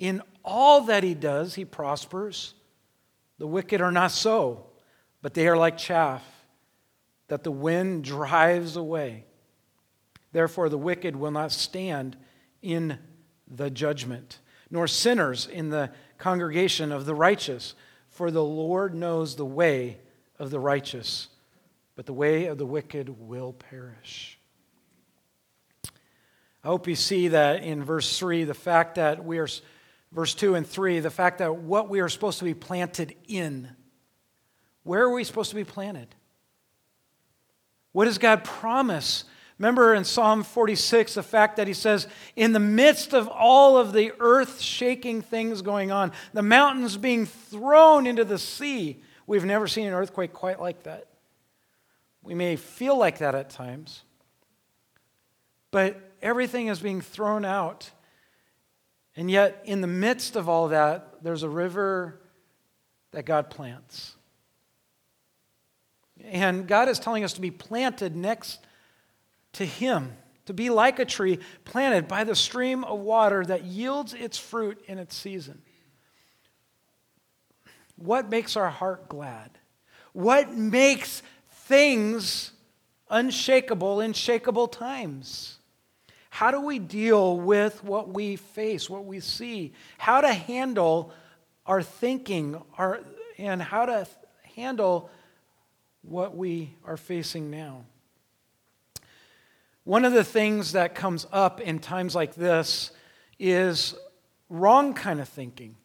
In 0.00 0.22
all 0.42 0.80
that 0.82 1.04
he 1.04 1.14
does, 1.14 1.54
he 1.54 1.64
prospers. 1.64 2.54
The 3.38 3.46
wicked 3.46 3.80
are 3.80 3.92
not 3.92 4.10
so, 4.10 4.66
but 5.22 5.34
they 5.34 5.46
are 5.46 5.56
like 5.56 5.76
chaff 5.76 6.24
that 7.28 7.44
the 7.44 7.52
wind 7.52 8.04
drives 8.04 8.74
away. 8.74 9.26
Therefore, 10.32 10.68
the 10.68 10.78
wicked 10.78 11.14
will 11.14 11.30
not 11.30 11.52
stand 11.52 12.16
in 12.62 12.98
the 13.46 13.70
judgment, 13.70 14.38
nor 14.70 14.88
sinners 14.88 15.46
in 15.46 15.70
the 15.70 15.90
congregation 16.18 16.92
of 16.92 17.04
the 17.04 17.14
righteous. 17.14 17.74
For 18.08 18.30
the 18.30 18.44
Lord 18.44 18.94
knows 18.94 19.36
the 19.36 19.44
way 19.44 19.98
of 20.38 20.50
the 20.50 20.60
righteous, 20.60 21.28
but 21.94 22.06
the 22.06 22.12
way 22.12 22.46
of 22.46 22.58
the 22.58 22.66
wicked 22.66 23.08
will 23.08 23.52
perish. 23.52 24.38
I 26.62 26.68
hope 26.68 26.86
you 26.86 26.94
see 26.94 27.28
that 27.28 27.62
in 27.62 27.82
verse 27.84 28.18
3, 28.18 28.44
the 28.44 28.54
fact 28.54 28.96
that 28.96 29.24
we 29.24 29.38
are, 29.38 29.48
verse 30.12 30.34
2 30.34 30.54
and 30.54 30.66
3, 30.66 31.00
the 31.00 31.10
fact 31.10 31.38
that 31.38 31.56
what 31.56 31.88
we 31.88 32.00
are 32.00 32.08
supposed 32.08 32.38
to 32.38 32.44
be 32.44 32.54
planted 32.54 33.14
in. 33.28 33.68
Where 34.82 35.02
are 35.02 35.12
we 35.12 35.24
supposed 35.24 35.50
to 35.50 35.56
be 35.56 35.64
planted? 35.64 36.08
What 37.92 38.06
does 38.06 38.18
God 38.18 38.44
promise 38.44 39.24
Remember 39.60 39.92
in 39.94 40.04
Psalm 40.04 40.42
46 40.42 41.12
the 41.12 41.22
fact 41.22 41.56
that 41.56 41.66
he 41.66 41.74
says, 41.74 42.08
in 42.34 42.54
the 42.54 42.58
midst 42.58 43.12
of 43.12 43.28
all 43.28 43.76
of 43.76 43.92
the 43.92 44.10
earth 44.18 44.58
shaking 44.58 45.20
things 45.20 45.60
going 45.60 45.90
on, 45.90 46.12
the 46.32 46.40
mountains 46.40 46.96
being 46.96 47.26
thrown 47.26 48.06
into 48.06 48.24
the 48.24 48.38
sea, 48.38 49.02
we've 49.26 49.44
never 49.44 49.68
seen 49.68 49.86
an 49.86 49.92
earthquake 49.92 50.32
quite 50.32 50.60
like 50.60 50.84
that. 50.84 51.08
We 52.22 52.34
may 52.34 52.56
feel 52.56 52.96
like 52.96 53.18
that 53.18 53.34
at 53.34 53.50
times, 53.50 54.02
but 55.70 56.10
everything 56.22 56.68
is 56.68 56.80
being 56.80 57.02
thrown 57.02 57.44
out. 57.44 57.90
And 59.20 59.30
yet, 59.30 59.60
in 59.66 59.82
the 59.82 59.86
midst 59.86 60.34
of 60.34 60.48
all 60.48 60.68
that, 60.68 61.22
there's 61.22 61.42
a 61.42 61.48
river 61.48 62.18
that 63.10 63.26
God 63.26 63.50
plants. 63.50 64.16
And 66.24 66.66
God 66.66 66.88
is 66.88 66.98
telling 66.98 67.22
us 67.22 67.34
to 67.34 67.42
be 67.42 67.50
planted 67.50 68.16
next 68.16 68.60
to 69.52 69.66
Him, 69.66 70.16
to 70.46 70.54
be 70.54 70.70
like 70.70 70.98
a 70.98 71.04
tree 71.04 71.38
planted 71.66 72.08
by 72.08 72.24
the 72.24 72.34
stream 72.34 72.82
of 72.82 73.00
water 73.00 73.44
that 73.44 73.64
yields 73.64 74.14
its 74.14 74.38
fruit 74.38 74.82
in 74.86 74.96
its 74.96 75.14
season. 75.14 75.60
What 77.96 78.30
makes 78.30 78.56
our 78.56 78.70
heart 78.70 79.10
glad? 79.10 79.50
What 80.14 80.54
makes 80.54 81.22
things 81.66 82.52
unshakable 83.10 84.00
in 84.00 84.14
shakable 84.14 84.72
times? 84.72 85.59
How 86.30 86.50
do 86.50 86.60
we 86.60 86.78
deal 86.78 87.36
with 87.36 87.84
what 87.84 88.08
we 88.08 88.36
face, 88.36 88.88
what 88.88 89.04
we 89.04 89.20
see? 89.20 89.72
How 89.98 90.20
to 90.20 90.32
handle 90.32 91.12
our 91.66 91.82
thinking 91.82 92.60
our, 92.78 93.00
and 93.36 93.60
how 93.60 93.84
to 93.86 94.06
handle 94.54 95.10
what 96.02 96.36
we 96.36 96.74
are 96.84 96.96
facing 96.96 97.50
now? 97.50 97.84
One 99.84 100.04
of 100.04 100.12
the 100.12 100.24
things 100.24 100.72
that 100.72 100.94
comes 100.94 101.26
up 101.32 101.60
in 101.60 101.80
times 101.80 102.14
like 102.14 102.34
this 102.34 102.92
is 103.38 103.94
wrong 104.48 104.94
kind 104.94 105.20
of 105.20 105.28
thinking. 105.28 105.76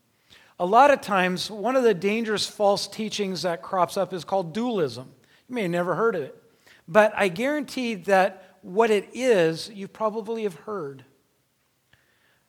A 0.59 0.65
lot 0.65 0.91
of 0.91 1.01
times, 1.01 1.49
one 1.49 1.75
of 1.75 1.83
the 1.83 1.93
dangerous 1.93 2.47
false 2.47 2.87
teachings 2.87 3.41
that 3.41 3.61
crops 3.61 3.97
up 3.97 4.13
is 4.13 4.23
called 4.23 4.53
dualism. 4.53 5.11
You 5.49 5.55
may 5.55 5.63
have 5.63 5.71
never 5.71 5.95
heard 5.95 6.15
of 6.15 6.21
it, 6.21 6.41
but 6.87 7.13
I 7.15 7.29
guarantee 7.29 7.95
that 7.95 8.44
what 8.65 8.89
it 8.89 9.09
is, 9.13 9.69
you 9.69 9.87
probably 9.87 10.43
have 10.43 10.55
heard. 10.55 11.05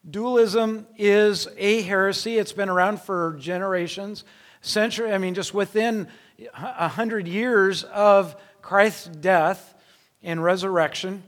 Dualism 0.09 0.87
is 0.97 1.47
a 1.59 1.83
heresy. 1.83 2.39
It's 2.39 2.53
been 2.53 2.71
around 2.71 3.03
for 3.03 3.37
generations, 3.39 4.25
century. 4.63 5.13
I 5.13 5.19
mean, 5.19 5.35
just 5.35 5.53
within 5.53 6.09
a 6.55 6.89
hundred 6.89 7.29
years 7.29 7.85
of 7.85 8.35
Christ's 8.63 9.09
death 9.09 9.75
and 10.23 10.43
resurrection. 10.43 11.23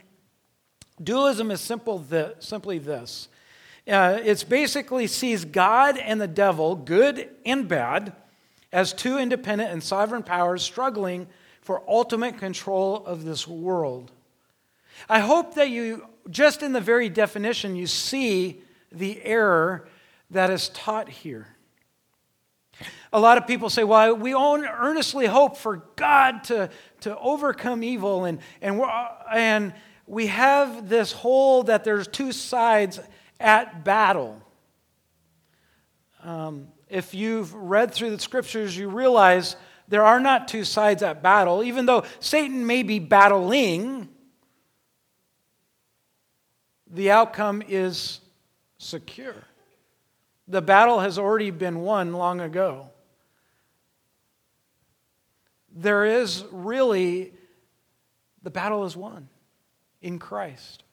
Dualism 1.03 1.51
is 1.51 1.61
simple 1.61 2.05
simply 2.41 2.79
this 2.79 3.29
uh, 3.87 4.19
it 4.23 4.45
basically 4.49 5.07
sees 5.07 5.45
God 5.45 5.99
and 5.99 6.21
the 6.21 6.29
devil, 6.29 6.77
good 6.77 7.29
and 7.45 7.69
bad, 7.69 8.15
as 8.73 8.93
two 8.93 9.19
independent 9.19 9.71
and 9.71 9.83
sovereign 9.83 10.23
powers 10.23 10.63
struggling 10.63 11.27
for 11.61 11.83
ultimate 11.89 12.39
control 12.39 13.05
of 13.05 13.25
this 13.25 13.47
world. 13.47 14.13
I 15.09 15.21
hope 15.21 15.55
that 15.55 15.71
you, 15.71 16.07
just 16.31 16.63
in 16.63 16.73
the 16.73 16.81
very 16.81 17.09
definition, 17.09 17.77
you 17.77 17.87
see 17.87 18.63
the 18.91 19.23
error 19.23 19.89
that 20.31 20.51
is 20.51 20.69
taught 20.71 21.09
here. 21.09 21.47
A 23.13 23.19
lot 23.19 23.39
of 23.39 23.47
people 23.47 23.71
say, 23.71 23.85
well, 23.85 24.15
we 24.15 24.35
earnestly 24.35 25.27
hope 25.27 25.57
for 25.57 25.85
God 25.97 26.45
to, 26.45 26.71
to 27.01 27.19
overcome 27.19 27.83
evil, 27.83 28.25
and, 28.25 28.39
and, 28.61 28.83
and 29.33 29.75
we 30.07 30.29
have 30.29 30.89
this 30.89 31.13
whole 31.13 31.65
that 31.65 31.85
there's 31.85 32.07
two 32.07 32.33
sides 32.33 33.01
at 33.41 33.85
battle. 33.85 34.41
Um, 36.23 36.69
if 36.89 37.15
you've 37.15 37.55
read 37.55 37.93
through 37.93 38.11
the 38.11 38.19
scriptures, 38.19 38.77
you 38.77 38.89
realize 38.89 39.57
there 39.89 40.05
are 40.05 40.21
not 40.21 40.49
two 40.49 40.65
sides 40.65 41.03
at 41.03 41.23
battle. 41.23 41.63
Even 41.63 41.87
though 41.87 42.05
Satan 42.21 42.67
may 42.67 42.83
be 42.83 42.99
battling, 42.99 44.09
the 46.91 47.11
outcome 47.11 47.63
is 47.67 48.21
secure. 48.79 49.35
The 50.47 50.63
battle 50.63 51.01
has 51.01 51.19
already 51.19 51.51
been 51.51 51.81
won 51.81 52.13
long 52.13 52.41
ago. 52.41 52.91
There 55.75 56.05
is 56.05 56.45
really, 56.51 57.33
the 58.43 58.51
battle 58.51 58.85
is 58.85 58.97
won 58.97 59.29
in 60.01 60.19
Christ. 60.19 60.85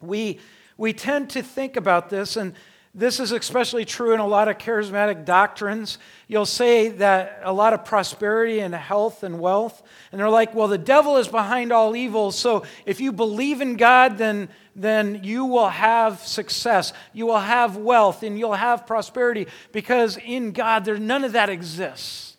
We 0.00 0.40
we 0.76 0.92
tend 0.92 1.30
to 1.30 1.42
think 1.42 1.76
about 1.76 2.10
this, 2.10 2.36
and 2.36 2.54
this 2.96 3.20
is 3.20 3.30
especially 3.30 3.84
true 3.84 4.14
in 4.14 4.20
a 4.20 4.26
lot 4.26 4.48
of 4.48 4.56
charismatic 4.56 5.26
doctrines. 5.26 5.98
You'll 6.28 6.46
say 6.46 6.88
that 6.88 7.42
a 7.44 7.52
lot 7.52 7.74
of 7.74 7.84
prosperity 7.84 8.60
and 8.60 8.74
health 8.74 9.22
and 9.22 9.38
wealth, 9.38 9.82
and 10.10 10.18
they're 10.18 10.30
like, 10.30 10.54
well, 10.54 10.66
the 10.66 10.78
devil 10.78 11.18
is 11.18 11.28
behind 11.28 11.72
all 11.72 11.94
evil, 11.94 12.32
so 12.32 12.64
if 12.86 12.98
you 12.98 13.12
believe 13.12 13.60
in 13.60 13.76
God, 13.76 14.16
then, 14.16 14.48
then 14.74 15.20
you 15.22 15.44
will 15.44 15.68
have 15.68 16.20
success, 16.20 16.94
you 17.12 17.26
will 17.26 17.38
have 17.38 17.76
wealth, 17.76 18.22
and 18.22 18.38
you'll 18.38 18.54
have 18.54 18.86
prosperity, 18.86 19.46
because 19.72 20.16
in 20.16 20.52
God, 20.52 20.86
there, 20.86 20.96
none 20.96 21.22
of 21.22 21.32
that 21.32 21.50
exists. 21.50 22.38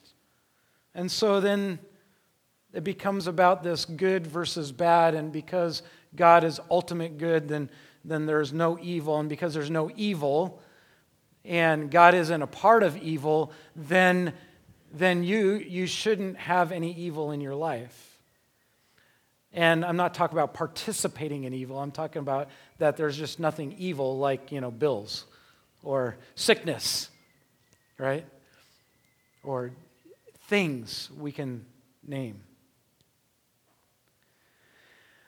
And 0.96 1.12
so 1.12 1.40
then 1.40 1.78
it 2.74 2.84
becomes 2.84 3.28
about 3.28 3.62
this 3.62 3.86
good 3.86 4.26
versus 4.26 4.72
bad, 4.72 5.14
and 5.14 5.32
because 5.32 5.84
God 6.16 6.44
is 6.44 6.60
ultimate 6.72 7.20
good, 7.20 7.48
then 7.48 7.70
then 8.08 8.26
there's 8.26 8.54
no 8.54 8.80
evil. 8.82 9.20
And 9.20 9.30
because 9.30 9.54
there's 9.54 9.70
no 9.70 9.92
evil, 9.96 10.62
and 11.44 11.92
God 11.92 12.14
isn't 12.14 12.42
a 12.42 12.48
part 12.48 12.84
of 12.84 12.98
evil, 12.98 13.52
then, 13.76 14.34
then 14.94 15.24
you, 15.24 15.54
you 15.54 15.86
shouldn't 15.86 16.38
have 16.38 16.72
any 16.72 16.94
evil 16.94 17.32
in 17.32 17.42
your 17.42 17.56
life. 17.56 18.20
And 19.54 19.84
I'm 19.86 19.98
not 19.98 20.14
talking 20.14 20.38
about 20.38 20.54
participating 20.54 21.46
in 21.46 21.54
evil. 21.54 21.80
I'm 21.80 21.92
talking 21.92 22.20
about 22.20 22.50
that 22.80 22.98
there's 22.98 23.18
just 23.18 23.40
nothing 23.40 23.76
evil 23.78 24.18
like, 24.18 24.52
you 24.52 24.62
know, 24.62 24.72
bills 24.72 25.26
or 25.84 26.18
sickness, 26.36 27.10
right? 27.98 28.26
Or 29.44 29.72
things 30.48 31.10
we 31.18 31.32
can 31.32 31.66
name. 32.06 32.42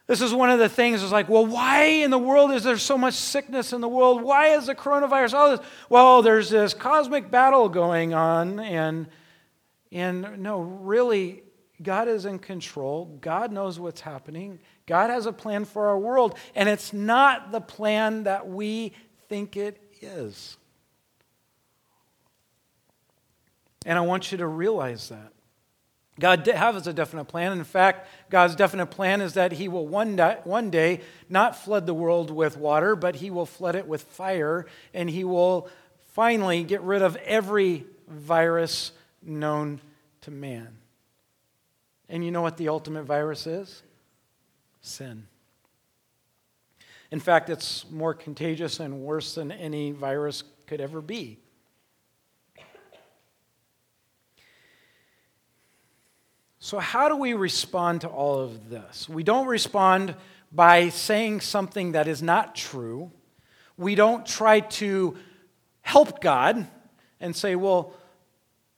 This 0.10 0.22
is 0.22 0.34
one 0.34 0.50
of 0.50 0.58
the 0.58 0.70
things 0.70 1.04
is 1.04 1.12
like, 1.12 1.30
well, 1.30 1.46
why 1.46 1.84
in 1.84 2.10
the 2.10 2.18
world 2.18 2.50
is 2.50 2.64
there 2.64 2.80
so 2.80 2.98
much 2.98 3.14
sickness 3.14 3.74
in 3.74 3.80
the 3.80 3.88
world? 3.88 4.24
Why 4.24 4.56
is 4.56 4.66
the 4.66 4.74
coronavirus 4.74 5.36
all 5.36 5.56
this? 5.56 5.68
Well, 5.88 6.24
there's 6.24 6.50
this 6.50 6.74
cosmic 6.74 7.30
battle 7.30 7.70
going 7.70 8.16
on, 8.16 8.60
and 8.60 9.06
and 9.92 10.40
no, 10.40 10.62
really, 10.62 11.44
God 11.84 12.08
is 12.08 12.26
in 12.26 12.40
control. 12.40 13.20
God 13.22 13.52
knows 13.52 13.80
what's 13.80 14.02
happening. 14.02 14.58
God 14.88 15.12
has 15.12 15.28
a 15.28 15.32
plan 15.32 15.64
for 15.64 15.90
our 15.90 16.00
world, 16.00 16.40
and 16.56 16.68
it's 16.68 16.92
not 16.92 17.52
the 17.52 17.62
plan 17.62 18.24
that 18.24 18.48
we 18.48 18.94
think 19.28 19.58
it 19.58 19.80
is. 20.02 20.58
And 23.86 23.96
I 23.96 24.02
want 24.02 24.32
you 24.32 24.40
to 24.40 24.48
realize 24.48 25.10
that. 25.10 25.34
God 26.20 26.46
has 26.46 26.86
a 26.86 26.94
definite 26.94 27.26
plan. 27.26 27.54
In 27.54 27.64
fact, 27.64 28.08
God's 28.30 28.56
definite 28.56 28.88
plan 28.88 29.22
is 29.22 29.34
that 29.34 29.54
He 29.54 29.68
will 29.68 29.88
one 29.88 30.18
day, 30.18 30.38
one 30.44 30.70
day 30.70 31.02
not 31.30 31.56
flood 31.56 31.86
the 31.86 31.94
world 31.94 32.30
with 32.30 32.58
water, 32.58 32.96
but 32.96 33.16
He 33.16 33.32
will 33.32 33.46
flood 33.46 33.76
it 33.76 33.88
with 33.88 34.04
fire, 34.04 34.66
and 34.94 35.10
He 35.10 35.24
will 35.24 35.70
finally 36.14 36.64
get 36.64 36.82
rid 36.82 37.02
of 37.02 37.16
every 37.18 37.86
virus 38.08 38.92
known 39.24 39.80
to 40.22 40.32
man. 40.32 40.78
And 42.10 42.26
you 42.26 42.32
know 42.32 42.42
what 42.42 42.58
the 42.58 42.70
ultimate 42.70 43.04
virus 43.04 43.48
is? 43.48 43.82
Sin. 44.82 45.28
In 47.12 47.20
fact, 47.20 47.50
it's 47.50 47.90
more 47.90 48.14
contagious 48.14 48.80
and 48.80 49.02
worse 49.02 49.36
than 49.36 49.52
any 49.52 49.92
virus 49.92 50.44
could 50.68 50.82
ever 50.82 51.02
be. 51.02 51.40
So, 56.62 56.78
how 56.78 57.08
do 57.08 57.16
we 57.16 57.34
respond 57.34 58.02
to 58.02 58.10
all 58.10 58.42
of 58.42 58.70
this? 58.70 59.08
We 59.08 59.24
don't 59.24 59.48
respond 59.48 60.16
by 60.52 60.90
saying 60.90 61.40
something 61.40 61.94
that 61.94 62.06
is 62.06 62.22
not 62.22 62.54
true. 62.54 63.12
We 63.78 63.96
don't 63.96 64.26
try 64.26 64.60
to 64.60 65.16
help 65.82 66.20
God 66.20 66.68
and 67.22 67.34
say, 67.34 67.56
well, 67.56 67.94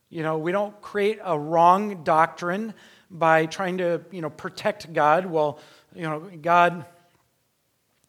you 0.09 0.21
know, 0.21 0.37
we 0.37 0.51
don't 0.51 0.79
create 0.79 1.17
a 1.23 1.37
wrong 1.37 2.03
doctrine 2.03 2.75
by 3.09 3.47
trying 3.47 3.79
to, 3.79 4.01
you 4.11 4.21
know, 4.21 4.29
protect 4.29 4.93
God. 4.93 5.25
Well, 5.25 5.57
you 5.95 6.03
know, 6.03 6.29
God 6.39 6.85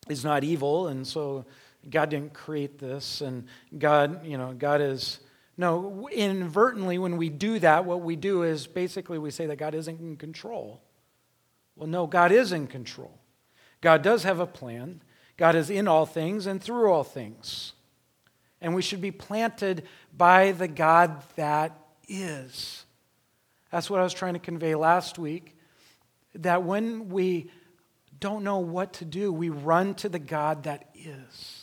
is 0.07 0.23
not 0.23 0.45
evil, 0.45 0.89
and 0.89 1.07
so 1.07 1.47
God 1.89 2.11
didn't 2.11 2.35
create 2.35 2.79
this, 2.79 3.23
and 3.23 3.47
God, 3.79 4.27
you 4.27 4.37
know, 4.37 4.53
God 4.53 4.83
is 4.83 5.21
no, 5.63 6.09
inadvertently, 6.11 6.99
when 6.99 7.17
we 7.17 7.29
do 7.29 7.61
that, 7.61 7.85
what 7.85 8.01
we 8.01 8.17
do 8.17 8.43
is 8.43 8.67
basically 8.67 9.17
we 9.17 9.31
say 9.31 9.47
that 9.47 9.57
God 9.59 9.77
isn't 9.77 10.01
in 10.01 10.17
control. 10.17 10.83
Well, 11.77 11.87
no, 11.87 12.09
God 12.09 12.33
is 12.33 12.51
in 12.51 12.67
control. 12.67 13.17
God 13.81 14.03
does 14.03 14.25
have 14.25 14.41
a 14.41 14.47
plan. 14.47 15.03
God 15.37 15.55
is 15.55 15.71
in 15.71 15.87
all 15.87 16.05
things 16.05 16.47
and 16.47 16.61
through 16.61 16.91
all 16.91 17.05
things. 17.05 17.75
And 18.61 18.75
we 18.75 18.83
should 18.83 19.01
be 19.01 19.13
planted 19.13 19.87
by 20.13 20.51
the 20.51 20.67
God 20.67 21.23
that 21.37 21.79
is. 22.09 22.85
That's 23.71 23.89
what 23.89 24.01
I 24.01 24.03
was 24.03 24.13
trying 24.13 24.35
to 24.35 24.41
convey 24.41 24.75
last 24.75 25.17
week. 25.17 25.57
That 26.35 26.65
when 26.65 27.09
we 27.09 27.53
don't 28.19 28.43
know 28.43 28.59
what 28.59 28.95
to 28.95 29.05
do, 29.05 29.33
we 29.33 29.49
run 29.49 29.95
to 29.95 30.09
the 30.09 30.19
God 30.19 30.65
that 30.65 30.89
is. 30.97 31.62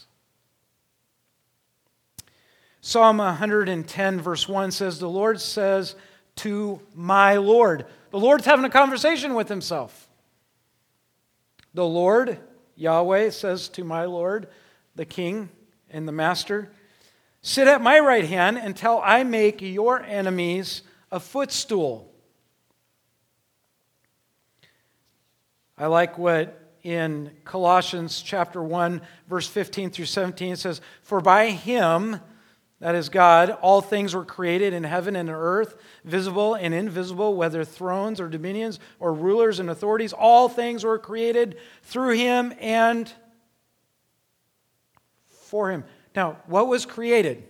Psalm 2.89 3.19
110, 3.19 4.19
verse 4.19 4.49
1 4.49 4.71
says, 4.71 4.97
The 4.97 5.08
Lord 5.08 5.39
says 5.39 5.93
to 6.38 6.82
my 6.95 7.36
Lord. 7.36 7.86
The 8.10 8.17
Lord's 8.17 8.45
having 8.45 8.65
a 8.65 8.69
conversation 8.71 9.36
with 9.36 9.47
himself. 9.47 10.10
The 11.75 11.86
Lord, 11.86 12.39
Yahweh, 12.75 13.30
says 13.30 13.69
to 13.69 13.84
my 13.84 14.06
Lord, 14.06 14.47
the 14.95 15.06
King 15.06 15.49
and 15.91 16.08
the 16.08 16.12
Master, 16.12 16.71
Sit 17.43 17.67
at 17.67 17.80
my 17.80 17.99
right 17.99 18.25
hand 18.25 18.58
until 18.58 18.99
I 19.04 19.23
make 19.23 19.62
your 19.62 20.02
enemies 20.02 20.82
a 21.12 21.19
footstool. 21.19 22.12
I 25.78 25.86
like 25.86 26.17
what 26.17 26.60
in 26.82 27.30
Colossians 27.45 28.23
chapter 28.23 28.63
1, 28.63 28.99
verse 29.28 29.47
15 29.47 29.91
through 29.91 30.06
17 30.06 30.54
it 30.54 30.58
says, 30.58 30.82
For 31.04 31.21
by 31.21 31.52
him, 31.52 32.19
that 32.79 32.95
is 32.95 33.09
God, 33.09 33.51
all 33.61 33.81
things 33.81 34.15
were 34.15 34.23
created 34.23 34.73
in 34.73 34.83
heaven 34.83 35.15
and 35.15 35.29
earth, 35.29 35.75
visible 36.05 36.55
and 36.55 36.73
invisible, 36.73 37.35
whether 37.35 37.65
thrones 37.65 38.21
or 38.21 38.29
dominions 38.29 38.79
or 38.99 39.13
rulers 39.13 39.59
and 39.59 39.69
authorities. 39.69 40.13
All 40.13 40.47
things 40.47 40.83
were 40.83 40.97
created 40.97 41.57
through 41.83 42.15
him 42.15 42.53
and 42.59 43.11
for 45.27 45.71
him. 45.71 45.83
Now, 46.15 46.37
what 46.47 46.67
was 46.67 46.85
created? 46.85 47.43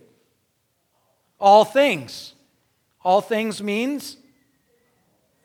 All 1.38 1.64
things. 1.64 2.34
All 3.04 3.20
things 3.20 3.62
means 3.62 4.16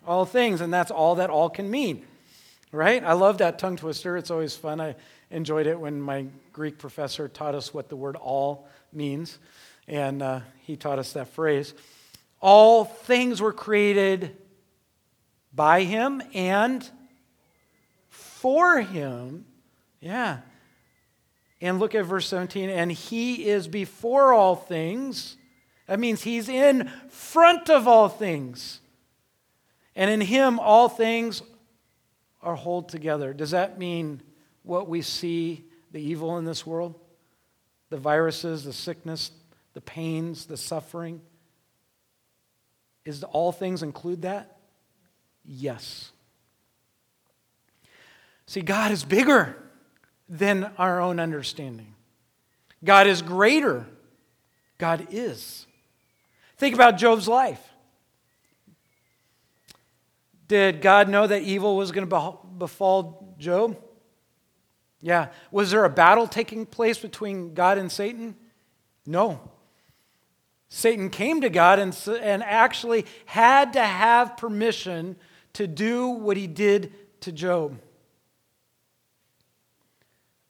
all 0.08 0.26
things, 0.26 0.62
and 0.62 0.74
that's 0.74 0.91
all 0.91 1.15
that 1.15 1.30
all 1.30 1.50
can 1.50 1.69
mean. 1.69 2.06
Right? 2.71 3.04
I 3.04 3.13
love 3.13 3.38
that 3.38 3.60
tongue 3.60 3.78
twister. 3.78 4.17
It's 4.17 4.32
always 4.32 4.56
fun. 4.56 4.82
I 4.82 4.95
enjoyed 5.32 5.67
it 5.67 5.80
when 5.80 6.02
my 6.02 6.26
Greek 6.52 6.78
professor 6.78 7.28
taught 7.28 7.56
us 7.56 7.74
what 7.74 7.89
the 7.89 7.95
word 7.95 8.15
all 8.15 8.67
means, 8.91 9.39
and 9.88 10.21
uh, 10.21 10.39
he 10.62 10.76
taught 10.76 11.00
us 11.00 11.13
that 11.13 11.30
phrase. 11.30 11.74
All 12.41 12.86
things 12.86 13.41
were 13.41 13.54
created 13.54 14.36
by 15.54 15.84
him 15.84 16.21
and 16.34 16.88
for 18.10 18.82
him. 18.82 19.45
Yeah. 20.00 20.39
And 21.62 21.80
look 21.80 21.95
at 21.95 22.06
verse 22.06 22.28
17. 22.28 22.69
And 22.69 22.91
he 22.91 23.48
is 23.48 23.67
before 23.67 24.34
all 24.34 24.56
things. 24.56 25.38
That 25.88 26.00
means 26.00 26.24
he's 26.24 26.50
in 26.50 26.91
front 27.10 27.69
of 27.69 27.88
all 27.88 28.10
things. 28.10 28.82
And 29.95 30.12
in 30.12 30.21
him, 30.21 30.60
all 30.60 30.89
things 30.89 31.41
are 32.41 32.56
hold 32.56 32.89
together. 32.89 33.34
Does 33.34 33.52
that 33.52 33.80
mean 33.80 34.21
what 34.63 34.89
we 34.89 35.02
see, 35.02 35.63
the 35.91 36.02
evil 36.02 36.38
in 36.38 36.45
this 36.45 36.65
world? 36.65 36.95
The 37.89 37.98
viruses, 37.98 38.63
the 38.63 38.74
sickness, 38.74 39.32
the 39.76 39.82
pains, 39.82 40.48
the 40.48 40.58
suffering? 40.58 41.22
Is 43.06 43.24
all 43.24 43.52
things 43.52 43.84
include 43.84 44.24
that? 44.24 44.58
Yes. 45.46 46.12
See, 48.48 48.62
God 48.62 48.92
is 48.92 49.04
bigger 49.04 49.56
than 50.28 50.72
our 50.80 51.00
own 51.00 51.20
understanding. 51.20 51.94
God 52.84 53.06
is 53.06 53.22
greater. 53.22 53.86
God 54.78 55.08
is. 55.12 55.68
Think 56.58 56.74
about 56.74 56.98
Job's 56.98 57.28
life. 57.28 57.62
Did 60.48 60.82
God 60.82 61.10
know 61.10 61.28
that 61.28 61.42
evil 61.42 61.76
was 61.76 61.92
going 61.92 62.08
to 62.08 62.38
befall 62.58 63.36
Job? 63.38 63.78
Yeah. 65.02 65.28
Was 65.52 65.72
there 65.72 65.86
a 65.86 65.90
battle 65.90 66.28
taking 66.28 66.66
place 66.66 66.98
between 66.98 67.54
God 67.54 67.78
and 67.78 67.92
Satan? 67.92 68.36
No. 69.06 69.52
Satan 70.76 71.10
came 71.10 71.40
to 71.40 71.50
God 71.50 71.80
and, 71.80 71.98
and 72.22 72.44
actually 72.44 73.06
had 73.24 73.72
to 73.74 73.82
have 73.82 74.36
permission 74.36 75.16
to 75.54 75.68
do 75.68 76.10
what 76.10 76.36
he 76.36 76.48
did 76.48 76.92
to 77.22 77.32
Job. 77.32 77.80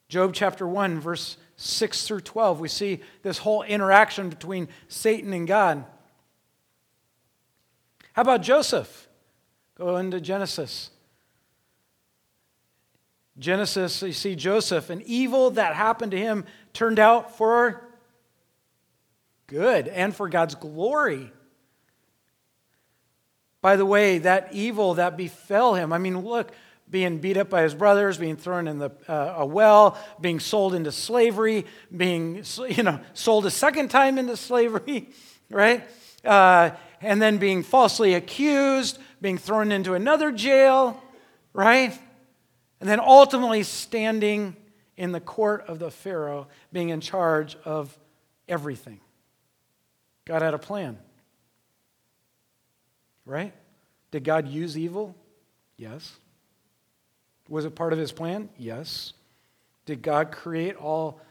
Job 0.09 0.33
chapter 0.33 0.67
1, 0.67 0.99
verse 0.99 1.37
6 1.57 2.07
through 2.07 2.21
12, 2.21 2.59
we 2.59 2.67
see 2.67 3.01
this 3.21 3.37
whole 3.37 3.61
interaction 3.61 4.29
between 4.29 4.67
Satan 4.87 5.31
and 5.31 5.47
God. 5.47 5.85
How 8.13 8.23
about 8.23 8.41
Joseph? 8.41 9.07
Go 9.75 9.97
into 9.97 10.19
Genesis. 10.19 10.89
Genesis, 13.37 14.01
you 14.01 14.11
see 14.11 14.35
Joseph, 14.35 14.89
an 14.89 15.03
evil 15.05 15.51
that 15.51 15.75
happened 15.75 16.13
to 16.13 16.17
him 16.17 16.45
turned 16.73 16.97
out 16.97 17.37
for 17.37 17.84
good 19.47 19.87
and 19.87 20.15
for 20.15 20.29
God's 20.29 20.55
glory. 20.55 21.31
By 23.61 23.75
the 23.75 23.85
way, 23.85 24.19
that 24.19 24.49
evil 24.51 24.95
that 24.95 25.17
befell 25.17 25.73
him, 25.75 25.91
I 25.91 25.97
mean, 25.97 26.19
look, 26.19 26.51
being 26.89 27.17
beat 27.17 27.37
up 27.37 27.49
by 27.49 27.63
his 27.63 27.73
brothers, 27.73 28.17
being 28.17 28.35
thrown 28.35 28.67
in 28.67 28.77
the, 28.77 28.91
uh, 29.07 29.35
a 29.37 29.45
well, 29.45 29.97
being 30.21 30.39
sold 30.39 30.75
into 30.75 30.91
slavery, 30.91 31.65
being 31.95 32.43
you 32.69 32.83
know, 32.83 32.99
sold 33.13 33.45
a 33.45 33.51
second 33.51 33.89
time 33.89 34.17
into 34.17 34.37
slavery, 34.37 35.09
right? 35.49 35.83
Uh, 36.23 36.71
and 37.01 37.21
then 37.21 37.37
being 37.37 37.63
falsely 37.63 38.13
accused, 38.13 38.99
being 39.21 39.37
thrown 39.37 39.71
into 39.71 39.93
another 39.93 40.31
jail, 40.31 41.01
right? 41.53 41.97
And 42.79 42.89
then 42.89 42.99
ultimately 42.99 43.63
standing 43.63 44.55
in 44.97 45.11
the 45.11 45.19
court 45.19 45.65
of 45.67 45.79
the 45.79 45.91
Pharaoh, 45.91 46.47
being 46.71 46.89
in 46.89 47.01
charge 47.01 47.57
of 47.65 47.97
everything. 48.47 48.99
God 50.25 50.41
had 50.41 50.53
a 50.53 50.59
plan. 50.59 50.97
Right? 53.25 53.53
Did 54.11 54.23
God 54.23 54.47
use 54.47 54.77
evil? 54.77 55.15
Yes. 55.77 56.17
Was 57.49 57.65
it 57.65 57.75
part 57.75 57.93
of 57.93 57.99
his 57.99 58.11
plan? 58.11 58.49
Yes. 58.57 59.13
Did 59.85 60.01
God 60.01 60.31
create 60.31 60.75
all 60.75 61.21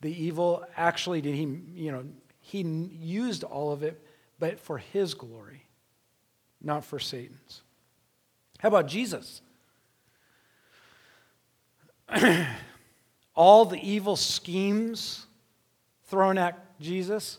the 0.00 0.10
evil? 0.10 0.64
Actually, 0.76 1.20
did 1.20 1.34
he, 1.34 1.42
you 1.74 1.92
know, 1.92 2.04
he 2.40 2.60
used 2.62 3.42
all 3.44 3.72
of 3.72 3.82
it, 3.82 4.00
but 4.38 4.60
for 4.60 4.78
his 4.78 5.14
glory, 5.14 5.62
not 6.60 6.84
for 6.84 6.98
Satan's. 6.98 7.62
How 8.58 8.68
about 8.68 8.86
Jesus? 8.86 9.40
all 13.34 13.64
the 13.64 13.78
evil 13.78 14.16
schemes 14.16 15.26
thrown 16.04 16.38
at 16.38 16.78
Jesus. 16.80 17.38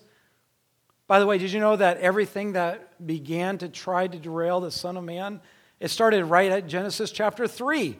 By 1.07 1.19
the 1.19 1.27
way, 1.27 1.37
did 1.37 1.51
you 1.51 1.59
know 1.59 1.75
that 1.75 1.97
everything 1.99 2.53
that 2.53 3.05
began 3.05 3.57
to 3.59 3.69
try 3.69 4.07
to 4.07 4.17
derail 4.17 4.59
the 4.59 4.71
Son 4.71 4.97
of 4.97 5.03
Man, 5.03 5.39
it 5.79 5.89
started 5.89 6.25
right 6.25 6.51
at 6.51 6.67
Genesis 6.67 7.11
chapter 7.11 7.47
3, 7.47 7.97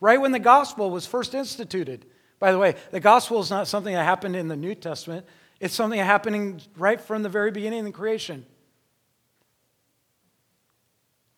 right 0.00 0.20
when 0.20 0.32
the 0.32 0.38
gospel 0.38 0.90
was 0.90 1.06
first 1.06 1.34
instituted. 1.34 2.06
By 2.38 2.52
the 2.52 2.58
way, 2.58 2.76
the 2.90 3.00
gospel 3.00 3.40
is 3.40 3.50
not 3.50 3.68
something 3.68 3.92
that 3.92 4.04
happened 4.04 4.36
in 4.36 4.48
the 4.48 4.56
New 4.56 4.74
Testament, 4.74 5.26
it's 5.60 5.74
something 5.74 5.98
happening 5.98 6.60
right 6.76 7.00
from 7.00 7.22
the 7.22 7.28
very 7.28 7.50
beginning 7.50 7.86
of 7.86 7.92
creation. 7.92 8.46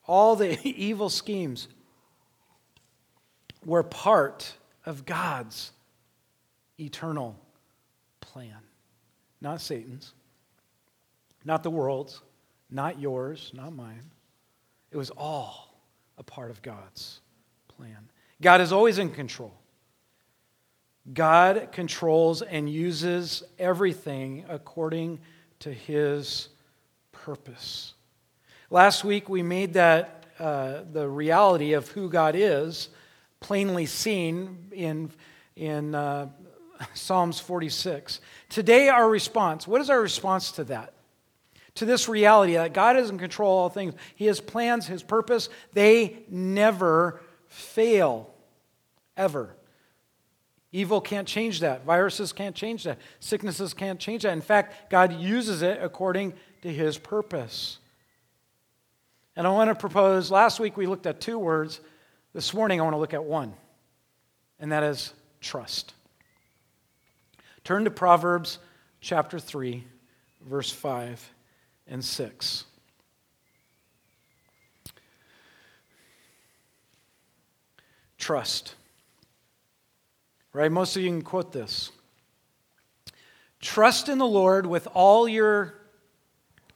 All 0.06 0.36
the 0.36 0.58
evil 0.68 1.08
schemes 1.08 1.68
were 3.64 3.82
part 3.82 4.52
of 4.86 5.06
God's 5.06 5.72
eternal 6.78 7.38
plan, 8.20 8.58
not 9.40 9.60
Satan's, 9.60 10.12
not 11.44 11.62
the 11.62 11.70
world's, 11.70 12.20
not 12.70 13.00
yours, 13.00 13.50
not 13.54 13.72
mine. 13.72 14.10
It 14.90 14.96
was 14.96 15.10
all 15.10 15.74
a 16.18 16.22
part 16.22 16.50
of 16.50 16.62
God's 16.62 17.20
plan. 17.68 18.08
God 18.40 18.60
is 18.60 18.72
always 18.72 18.98
in 18.98 19.10
control. 19.10 19.52
God 21.12 21.68
controls 21.72 22.42
and 22.42 22.70
uses 22.70 23.42
everything 23.58 24.44
according 24.48 25.20
to 25.60 25.72
his 25.72 26.48
purpose. 27.12 27.94
Last 28.70 29.04
week, 29.04 29.28
we 29.28 29.42
made 29.42 29.74
that 29.74 30.24
uh, 30.38 30.82
the 30.92 31.08
reality 31.08 31.72
of 31.72 31.88
who 31.88 32.08
God 32.08 32.34
is 32.36 32.88
plainly 33.40 33.86
seen 33.86 34.68
in, 34.72 35.10
in 35.56 35.94
uh, 35.94 36.28
Psalms 36.94 37.40
46. 37.40 38.20
Today, 38.48 38.88
our 38.88 39.08
response 39.08 39.66
what 39.66 39.80
is 39.80 39.90
our 39.90 40.00
response 40.00 40.52
to 40.52 40.64
that? 40.64 40.94
To 41.76 41.84
this 41.84 42.08
reality 42.08 42.54
that 42.54 42.74
God 42.74 42.96
is 42.96 43.10
in 43.10 43.18
control 43.18 43.52
of 43.52 43.62
all 43.62 43.68
things. 43.68 43.94
He 44.16 44.26
has 44.26 44.40
plans, 44.40 44.86
His 44.86 45.02
purpose, 45.02 45.48
they 45.72 46.24
never 46.28 47.20
fail, 47.46 48.32
ever. 49.16 49.54
Evil 50.72 51.00
can't 51.00 51.26
change 51.26 51.60
that. 51.60 51.84
Viruses 51.84 52.32
can't 52.32 52.54
change 52.54 52.84
that. 52.84 52.98
Sicknesses 53.18 53.74
can't 53.74 53.98
change 53.98 54.22
that. 54.22 54.32
In 54.32 54.40
fact, 54.40 54.90
God 54.90 55.12
uses 55.12 55.62
it 55.62 55.80
according 55.82 56.34
to 56.62 56.72
His 56.72 56.96
purpose. 56.96 57.78
And 59.36 59.46
I 59.46 59.50
want 59.50 59.70
to 59.70 59.74
propose 59.74 60.30
last 60.30 60.60
week 60.60 60.76
we 60.76 60.86
looked 60.86 61.06
at 61.06 61.20
two 61.20 61.38
words 61.38 61.80
this 62.32 62.54
morning, 62.54 62.80
I 62.80 62.84
want 62.84 62.94
to 62.94 62.98
look 62.98 63.14
at 63.14 63.24
one, 63.24 63.54
and 64.60 64.70
that 64.70 64.84
is 64.84 65.12
trust. 65.40 65.94
Turn 67.64 67.84
to 67.84 67.90
Proverbs 67.90 68.58
chapter 69.00 69.40
3, 69.40 69.84
verse 70.46 70.70
5 70.70 71.32
and 71.90 72.02
6. 72.02 72.64
Trust. 78.16 78.74
Right? 80.52 80.72
Most 80.72 80.96
of 80.96 81.02
you 81.02 81.08
can 81.08 81.22
quote 81.22 81.52
this. 81.52 81.90
Trust 83.60 84.08
in 84.08 84.16
the 84.16 84.26
Lord 84.26 84.64
with 84.64 84.88
all 84.94 85.28
your 85.28 85.74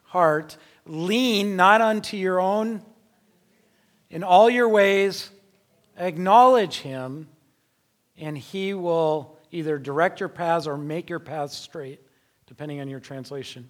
heart. 0.03 0.59
Lean 0.85 1.57
not 1.57 1.81
unto 1.81 2.19
your 2.19 2.41
own, 2.41 2.83
in 4.11 4.23
all 4.23 4.51
your 4.51 4.69
ways, 4.69 5.31
Acknowledge 5.97 6.79
him, 6.79 7.29
and 8.19 8.37
he 8.37 8.75
will 8.75 9.39
either 9.53 9.79
direct 9.79 10.19
your 10.21 10.29
paths 10.29 10.67
or 10.67 10.77
make 10.77 11.09
your 11.09 11.21
paths 11.21 11.57
straight. 11.57 12.01
depending 12.47 12.79
on 12.79 12.89
your 12.89 13.01
translation. 13.01 13.67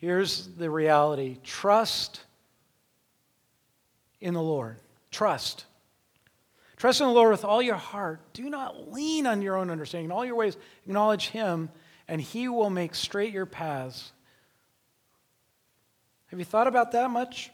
Here's 0.00 0.46
the 0.46 0.70
reality 0.70 1.36
trust 1.44 2.20
in 4.20 4.34
the 4.34 4.42
Lord. 4.42 4.76
Trust. 5.10 5.66
Trust 6.76 7.02
in 7.02 7.06
the 7.06 7.12
Lord 7.12 7.30
with 7.30 7.44
all 7.44 7.60
your 7.60 7.76
heart. 7.76 8.20
Do 8.32 8.48
not 8.48 8.90
lean 8.90 9.26
on 9.26 9.42
your 9.42 9.56
own 9.56 9.70
understanding. 9.70 10.06
In 10.06 10.12
all 10.12 10.24
your 10.24 10.36
ways, 10.36 10.56
acknowledge 10.86 11.28
Him, 11.28 11.68
and 12.08 12.20
He 12.20 12.48
will 12.48 12.70
make 12.70 12.94
straight 12.94 13.34
your 13.34 13.44
paths. 13.44 14.12
Have 16.28 16.38
you 16.38 16.46
thought 16.46 16.66
about 16.66 16.92
that 16.92 17.10
much? 17.10 17.50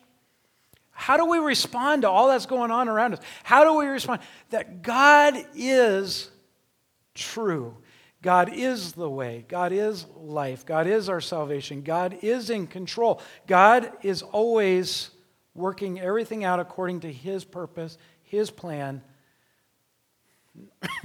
How 0.93 1.17
do 1.17 1.27
we 1.27 1.39
respond 1.39 2.03
to 2.03 2.09
all 2.09 2.29
that's 2.29 2.47
going 2.47 2.71
on 2.71 2.89
around 2.89 3.15
us? 3.15 3.21
How 3.43 3.65
do 3.65 3.75
we 3.75 3.87
respond? 3.87 4.21
That 4.51 4.83
God 4.83 5.35
is 5.57 6.31
true. 7.15 7.77
God 8.27 8.53
is 8.53 8.95
the 8.95 9.09
way. 9.09 9.45
God 9.47 9.71
is 9.71 10.05
life. 10.17 10.67
God 10.67 10.89
is 10.89 11.09
our 11.09 11.21
salvation. 11.21 11.83
God 11.83 12.19
is 12.23 12.51
in 12.51 12.67
control. 12.67 13.23
God 13.47 13.93
is 14.03 14.21
always 14.21 15.11
working 15.55 16.01
everything 16.01 16.43
out 16.43 16.59
according 16.59 16.99
to 17.03 17.12
His 17.12 17.45
purpose, 17.45 17.99
His 18.25 18.51
plan. 18.51 19.01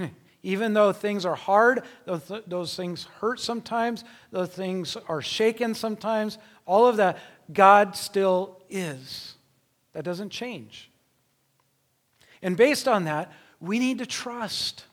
Even 0.42 0.74
though 0.74 0.92
things 0.92 1.24
are 1.24 1.36
hard, 1.36 1.84
those, 2.06 2.74
things 2.74 3.04
hurt 3.20 3.38
sometimes, 3.38 4.02
those 4.32 4.48
things 4.48 4.96
are 5.06 5.22
shaken 5.22 5.76
sometimes, 5.76 6.38
all 6.66 6.88
of 6.88 6.96
that, 6.96 7.20
God 7.52 7.94
still 7.94 8.60
is. 8.68 9.36
That 9.92 10.02
doesn't 10.02 10.30
change. 10.30 10.90
And 12.42 12.56
based 12.56 12.88
on 12.88 13.04
that, 13.04 13.30
we 13.60 13.78
need 13.78 13.98
to 13.98 14.06
trust. 14.06 14.86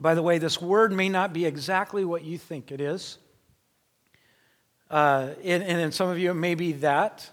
By 0.00 0.14
the 0.14 0.22
way, 0.22 0.38
this 0.38 0.60
word 0.60 0.92
may 0.92 1.08
not 1.08 1.32
be 1.32 1.46
exactly 1.46 2.04
what 2.04 2.22
you 2.22 2.38
think 2.38 2.70
it 2.70 2.80
is. 2.80 3.18
Uh, 4.90 5.30
and, 5.42 5.62
and 5.62 5.80
in 5.80 5.92
some 5.92 6.08
of 6.08 6.18
you, 6.18 6.30
it 6.30 6.34
may 6.34 6.54
be 6.54 6.72
that. 6.72 7.28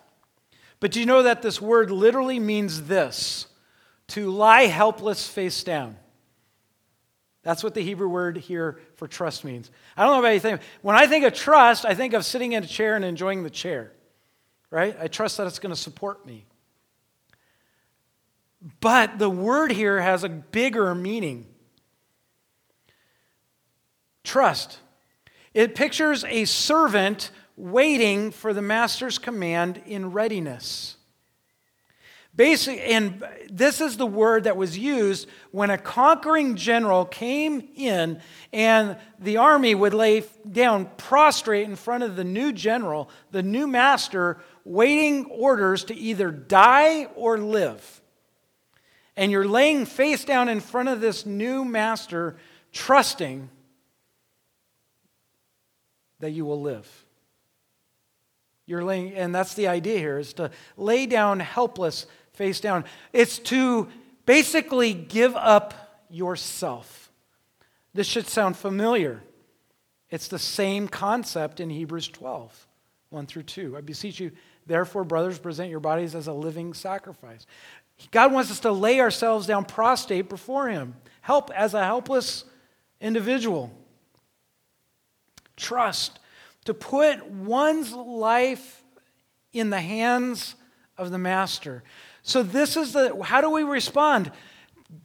But 0.80 0.92
do 0.92 1.00
you 1.00 1.06
know 1.06 1.24
that 1.24 1.42
this 1.42 1.62
word 1.62 1.92
literally 1.92 2.40
means 2.40 2.84
this 2.84 3.48
to 4.10 4.30
lie 4.30 4.64
helpless 4.64 5.28
face 5.28 5.64
down? 5.64 5.98
That's 7.44 7.64
what 7.64 7.74
the 7.74 7.82
Hebrew 7.82 8.08
word 8.08 8.38
here 8.38 8.80
for 8.96 9.08
trust 9.08 9.44
means. 9.44 9.70
I 9.98 10.04
don't 10.04 10.14
know 10.14 10.20
about 10.28 10.52
you. 10.52 10.60
When 10.82 10.96
I 10.96 11.08
think 11.08 11.26
of 11.26 11.34
trust, 11.34 11.86
I 11.86 11.94
think 11.94 12.14
of 12.14 12.26
sitting 12.26 12.54
in 12.54 12.64
a 12.64 12.68
chair 12.68 12.96
and 12.96 13.04
enjoying 13.04 13.44
the 13.44 13.50
chair, 13.50 13.92
right? 14.72 14.96
I 15.00 15.08
trust 15.08 15.38
that 15.38 15.48
it's 15.48 15.60
going 15.60 15.76
to 15.76 15.80
support 15.80 16.26
me. 16.26 16.46
But 18.80 19.20
the 19.20 19.30
word 19.30 19.74
here 19.74 20.00
has 20.00 20.24
a 20.24 20.30
bigger 20.30 20.96
meaning. 20.96 21.48
Trust. 24.24 24.80
It 25.54 25.76
pictures 25.76 26.24
a 26.24 26.46
servant 26.46 27.32
waiting 27.56 28.32
for 28.32 28.54
the 28.54 28.62
master's 28.62 29.18
command 29.18 29.82
in 29.86 30.12
readiness. 30.12 30.98
Basic, 32.36 32.80
and 32.80 33.24
this 33.52 33.80
is 33.80 33.98
the 33.98 34.08
word 34.08 34.46
that 34.46 34.58
was 34.58 34.76
used 34.76 35.30
when 35.52 35.70
a 35.70 35.78
conquering 35.78 36.56
general 36.56 37.06
came 37.06 37.70
in 37.76 38.20
and 38.52 38.98
the 39.20 39.38
army 39.38 39.76
would 39.76 39.94
lay 39.94 40.24
down 40.52 40.90
prostrate 40.98 41.70
in 41.70 41.76
front 41.76 42.04
of 42.04 42.16
the 42.16 42.24
new 42.24 42.52
general, 42.52 43.12
the 43.30 43.44
new 43.44 43.68
master, 43.68 44.40
waiting 44.66 45.26
orders 45.26 45.84
to 45.84 45.96
either 45.96 46.32
die 46.32 47.06
or 47.16 47.38
live. 47.38 48.02
And 49.16 49.32
you're 49.32 49.48
laying 49.48 49.86
face 49.86 50.26
down 50.26 50.50
in 50.50 50.60
front 50.60 50.90
of 50.90 51.02
this 51.02 51.28
new 51.28 51.64
master, 51.64 52.38
trusting 52.72 53.48
that 56.24 56.32
you 56.32 56.46
will 56.46 56.62
live. 56.62 57.06
You're 58.66 58.84
laying, 58.84 59.14
and 59.14 59.36
that's 59.36 59.56
the 59.56 59.68
idea 59.68 60.00
here, 60.00 60.18
is 60.18 60.32
to 60.36 60.52
lay 60.78 61.06
down 61.06 61.42
helpless, 61.42 62.06
face 62.32 62.62
down. 62.62 62.86
It's 63.12 63.40
to 63.40 63.90
basically 64.26 64.94
give 64.94 65.36
up 65.36 66.06
yourself. 66.10 67.12
This 67.94 68.08
should 68.08 68.28
sound 68.28 68.56
familiar. 68.56 69.22
It's 70.10 70.30
the 70.30 70.40
same 70.40 70.88
concept 70.88 71.60
in 71.60 71.70
Hebrews 71.70 72.08
12, 72.08 72.68
1 73.10 73.26
through 73.26 73.44
2. 73.44 73.76
I 73.76 73.82
beseech 73.82 74.22
you, 74.22 74.32
therefore, 74.66 75.04
brothers, 75.04 75.38
present 75.38 75.70
your 75.70 75.82
bodies 75.82 76.16
as 76.16 76.28
a 76.28 76.34
living 76.34 76.74
sacrifice. 76.74 77.46
God 78.12 78.32
wants 78.32 78.50
us 78.50 78.62
to 78.62 78.72
lay 78.72 79.02
ourselves 79.02 79.46
down 79.46 79.66
prostrate 79.66 80.30
before 80.30 80.70
Him, 80.70 80.96
help 81.20 81.52
as 81.52 81.74
a 81.74 81.84
helpless 81.84 82.46
individual. 83.02 83.78
Trust 85.56 86.20
to 86.66 86.74
put 86.74 87.26
one's 87.28 87.92
life 87.94 88.84
in 89.52 89.70
the 89.70 89.82
hands 89.82 90.56
of 90.98 91.12
the 91.12 91.18
master. 91.18 91.84
So 92.22 92.44
this 92.44 92.78
is 92.78 92.94
the 92.94 93.22
how 93.24 93.42
do 93.42 93.50
we 93.50 93.64
respond? 93.64 94.32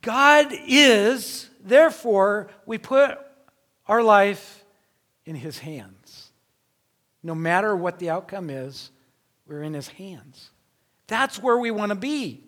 God 0.02 0.48
is, 0.50 1.48
therefore, 1.64 2.50
we 2.66 2.78
put 2.78 3.18
our 3.86 4.02
life 4.02 4.64
in 5.24 5.34
his 5.34 5.58
hands. 5.58 6.30
No 7.22 7.34
matter 7.34 7.74
what 7.74 7.98
the 7.98 8.10
outcome 8.10 8.50
is, 8.50 8.90
we're 9.46 9.62
in 9.62 9.74
his 9.74 9.88
hands. 9.88 10.50
That's 11.06 11.42
where 11.42 11.58
we 11.58 11.70
want 11.70 11.90
to 11.90 11.96
be. 11.96 12.44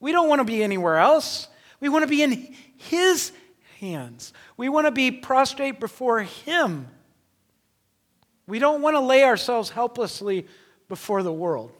We 0.00 0.12
don't 0.12 0.28
want 0.28 0.40
to 0.40 0.44
be 0.44 0.62
anywhere 0.62 0.98
else. 0.98 1.48
We 1.80 1.88
want 1.88 2.02
to 2.02 2.08
be 2.08 2.22
in 2.22 2.54
his 2.76 3.32
hands. 3.80 4.32
We 4.56 4.68
want 4.68 4.86
to 4.86 4.90
be 4.90 5.10
prostrate 5.10 5.80
before 5.80 6.20
him 6.20 6.88
we 8.46 8.58
don't 8.58 8.82
want 8.82 8.94
to 8.94 9.00
lay 9.00 9.24
ourselves 9.24 9.70
helplessly 9.70 10.46
before 10.88 11.22
the 11.22 11.32
world. 11.32 11.72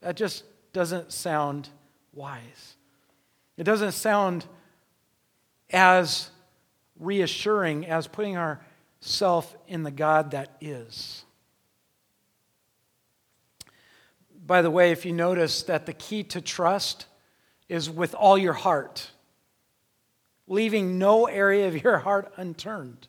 That 0.00 0.16
just 0.16 0.44
doesn't 0.72 1.12
sound 1.12 1.68
wise. 2.12 2.76
It 3.56 3.64
doesn't 3.64 3.92
sound 3.92 4.44
as 5.70 6.30
reassuring 6.98 7.86
as 7.86 8.06
putting 8.06 8.36
ourselves 8.36 9.54
in 9.66 9.82
the 9.82 9.90
God 9.90 10.32
that 10.32 10.56
is. 10.60 11.24
By 14.46 14.62
the 14.62 14.70
way, 14.70 14.92
if 14.92 15.06
you 15.06 15.12
notice 15.12 15.62
that 15.62 15.86
the 15.86 15.92
key 15.92 16.22
to 16.24 16.40
trust 16.40 17.06
is 17.68 17.88
with 17.88 18.14
all 18.14 18.36
your 18.36 18.52
heart, 18.52 19.10
leaving 20.46 20.98
no 20.98 21.26
area 21.26 21.66
of 21.66 21.82
your 21.82 21.98
heart 21.98 22.32
unturned 22.36 23.08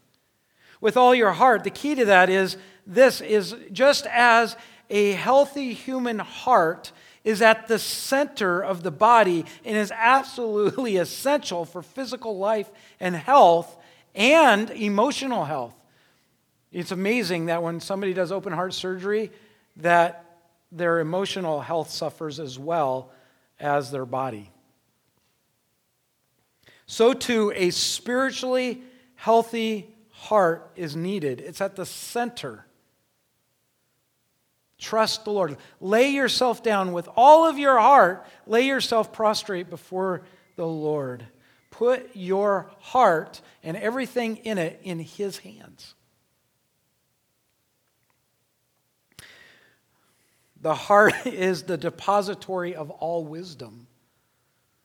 with 0.85 0.97
all 0.97 1.15
your 1.15 1.31
heart. 1.31 1.63
The 1.63 1.71
key 1.71 1.95
to 1.95 2.05
that 2.05 2.29
is 2.29 2.57
this 2.85 3.19
is 3.19 3.55
just 3.71 4.05
as 4.05 4.55
a 4.91 5.13
healthy 5.13 5.73
human 5.73 6.19
heart 6.19 6.91
is 7.23 7.41
at 7.41 7.67
the 7.67 7.79
center 7.79 8.61
of 8.61 8.83
the 8.83 8.91
body 8.91 9.47
and 9.65 9.75
is 9.75 9.91
absolutely 9.91 10.97
essential 11.05 11.65
for 11.65 11.81
physical 11.81 12.37
life 12.37 12.69
and 12.99 13.15
health 13.15 13.75
and 14.13 14.69
emotional 14.69 15.45
health. 15.45 15.73
It's 16.71 16.91
amazing 16.91 17.47
that 17.47 17.63
when 17.63 17.79
somebody 17.79 18.13
does 18.13 18.31
open 18.31 18.53
heart 18.53 18.75
surgery 18.75 19.31
that 19.77 20.37
their 20.71 20.99
emotional 20.99 21.61
health 21.61 21.89
suffers 21.89 22.39
as 22.39 22.59
well 22.59 23.09
as 23.59 23.89
their 23.89 24.05
body. 24.05 24.51
So 26.85 27.13
too 27.13 27.51
a 27.55 27.71
spiritually 27.71 28.83
healthy 29.15 29.94
heart 30.15 30.71
is 30.75 30.95
needed, 30.95 31.41
it's 31.41 31.61
at 31.61 31.75
the 31.75 31.85
center. 31.85 32.65
Trust 34.77 35.23
the 35.23 35.31
Lord. 35.31 35.57
Lay 35.79 36.09
yourself 36.09 36.61
down 36.61 36.91
with 36.91 37.07
all 37.15 37.47
of 37.47 37.57
your 37.57 37.79
heart. 37.79 38.25
Lay 38.45 38.67
yourself 38.67 39.13
prostrate 39.13 39.69
before 39.69 40.23
the 40.57 40.67
Lord. 40.67 41.25
Put 41.69 42.11
your 42.13 42.69
heart 42.79 43.41
and 43.63 43.77
everything 43.77 44.37
in 44.37 44.57
it 44.57 44.79
in 44.83 44.99
His 44.99 45.37
hands. 45.37 45.95
The 50.61 50.75
heart 50.75 51.13
is 51.25 51.63
the 51.63 51.77
depository 51.77 52.75
of 52.75 52.89
all 52.89 53.23
wisdom. 53.25 53.87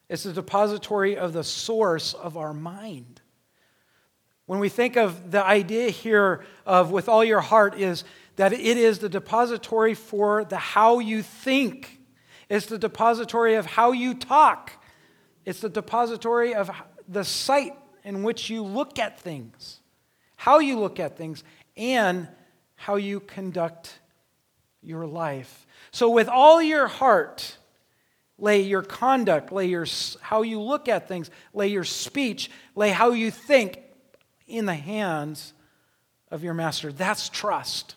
It's 0.09 0.25
the 0.25 0.33
depository 0.33 1.17
of 1.17 1.33
the 1.33 1.45
source 1.45 2.15
of 2.15 2.37
our 2.37 2.53
mind. 2.53 3.20
When 4.51 4.59
we 4.59 4.69
think 4.69 4.97
of 4.97 5.31
the 5.31 5.45
idea 5.45 5.91
here 5.91 6.45
of 6.67 6.91
with 6.91 7.09
all 7.09 7.23
your 7.23 7.41
heart, 7.41 7.79
is 7.79 8.03
that 8.35 8.53
it 8.53 8.59
is 8.59 8.99
the 8.99 9.09
depository 9.09 9.95
for 9.95 10.43
the 10.43 10.57
how 10.57 10.99
you 10.99 11.23
think, 11.23 12.01
it's 12.49 12.67
the 12.67 12.77
depository 12.77 13.55
of 13.55 13.65
how 13.65 13.93
you 13.93 14.13
talk, 14.13 14.73
it's 15.45 15.61
the 15.61 15.69
depository 15.69 16.53
of 16.53 16.69
the 17.07 17.23
sight 17.23 17.75
in 18.03 18.25
which 18.25 18.51
you 18.51 18.65
look 18.65 18.99
at 18.99 19.21
things, 19.21 19.79
how 20.35 20.59
you 20.59 20.81
look 20.81 20.99
at 20.99 21.17
things, 21.17 21.45
and 21.77 22.27
how 22.75 22.97
you 22.97 23.21
conduct 23.21 24.01
your 24.83 25.07
life. 25.07 25.65
So, 25.93 26.11
with 26.11 26.29
all 26.29 26.61
your 26.61 26.89
heart, 26.89 27.57
lay 28.37 28.63
your 28.63 28.83
conduct, 28.83 29.53
lay 29.53 29.67
your, 29.67 29.87
how 30.21 30.43
you 30.43 30.61
look 30.61 30.89
at 30.89 31.07
things, 31.07 31.31
lay 31.55 31.69
your 31.69 31.85
speech, 31.85 32.51
lay 32.75 32.91
how 32.91 33.13
you 33.13 33.31
think 33.31 33.85
in 34.51 34.67
the 34.67 34.75
hands 34.75 35.53
of 36.31 36.45
your 36.45 36.55
master. 36.55 36.93
That's 36.93 37.29
trust. 37.29 37.95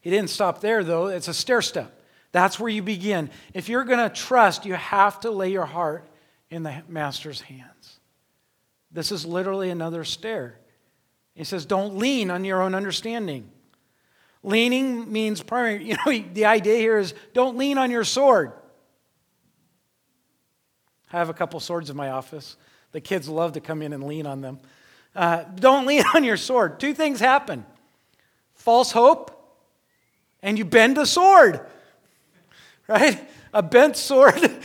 He 0.00 0.10
didn't 0.10 0.30
stop 0.30 0.60
there, 0.60 0.82
though. 0.82 1.06
It's 1.06 1.28
a 1.28 1.34
stair 1.34 1.62
step. 1.62 2.00
That's 2.32 2.58
where 2.58 2.70
you 2.70 2.82
begin. 2.82 3.30
If 3.54 3.68
you're 3.68 3.84
going 3.84 4.08
to 4.08 4.14
trust, 4.14 4.66
you 4.66 4.74
have 4.74 5.20
to 5.20 5.30
lay 5.30 5.52
your 5.52 5.66
heart 5.66 6.08
in 6.50 6.62
the 6.62 6.82
master's 6.88 7.40
hands. 7.40 8.00
This 8.90 9.12
is 9.12 9.24
literally 9.24 9.70
another 9.70 10.04
stair. 10.04 10.58
He 11.34 11.44
says, 11.44 11.64
Don't 11.66 11.96
lean 11.96 12.30
on 12.30 12.44
your 12.44 12.62
own 12.62 12.74
understanding. 12.74 13.50
Leaning 14.42 15.10
means 15.10 15.42
primary, 15.42 15.84
you 15.88 15.96
know, 16.04 16.24
the 16.32 16.46
idea 16.46 16.76
here 16.76 16.98
is 16.98 17.14
don't 17.32 17.56
lean 17.56 17.78
on 17.78 17.90
your 17.90 18.04
sword. 18.04 18.52
I 21.12 21.18
have 21.18 21.28
a 21.28 21.34
couple 21.34 21.60
swords 21.60 21.90
in 21.90 21.96
my 21.96 22.10
office. 22.10 22.56
The 22.92 23.00
kids 23.00 23.28
love 23.28 23.52
to 23.52 23.60
come 23.60 23.82
in 23.82 23.92
and 23.92 24.04
lean 24.04 24.26
on 24.26 24.40
them. 24.40 24.60
Uh, 25.14 25.44
don't 25.54 25.86
lean 25.90 26.04
on 26.14 26.24
your 26.24 26.36
sword. 26.36 26.80
Two 26.80 26.94
things 26.94 27.20
happen 27.20 27.66
false 28.54 28.92
hope, 28.92 29.30
and 30.40 30.56
you 30.56 30.64
bend 30.64 30.96
the 30.96 31.06
sword. 31.06 31.60
Right? 32.88 33.26
A 33.54 33.62
bent 33.62 33.96
sword. 33.96 34.34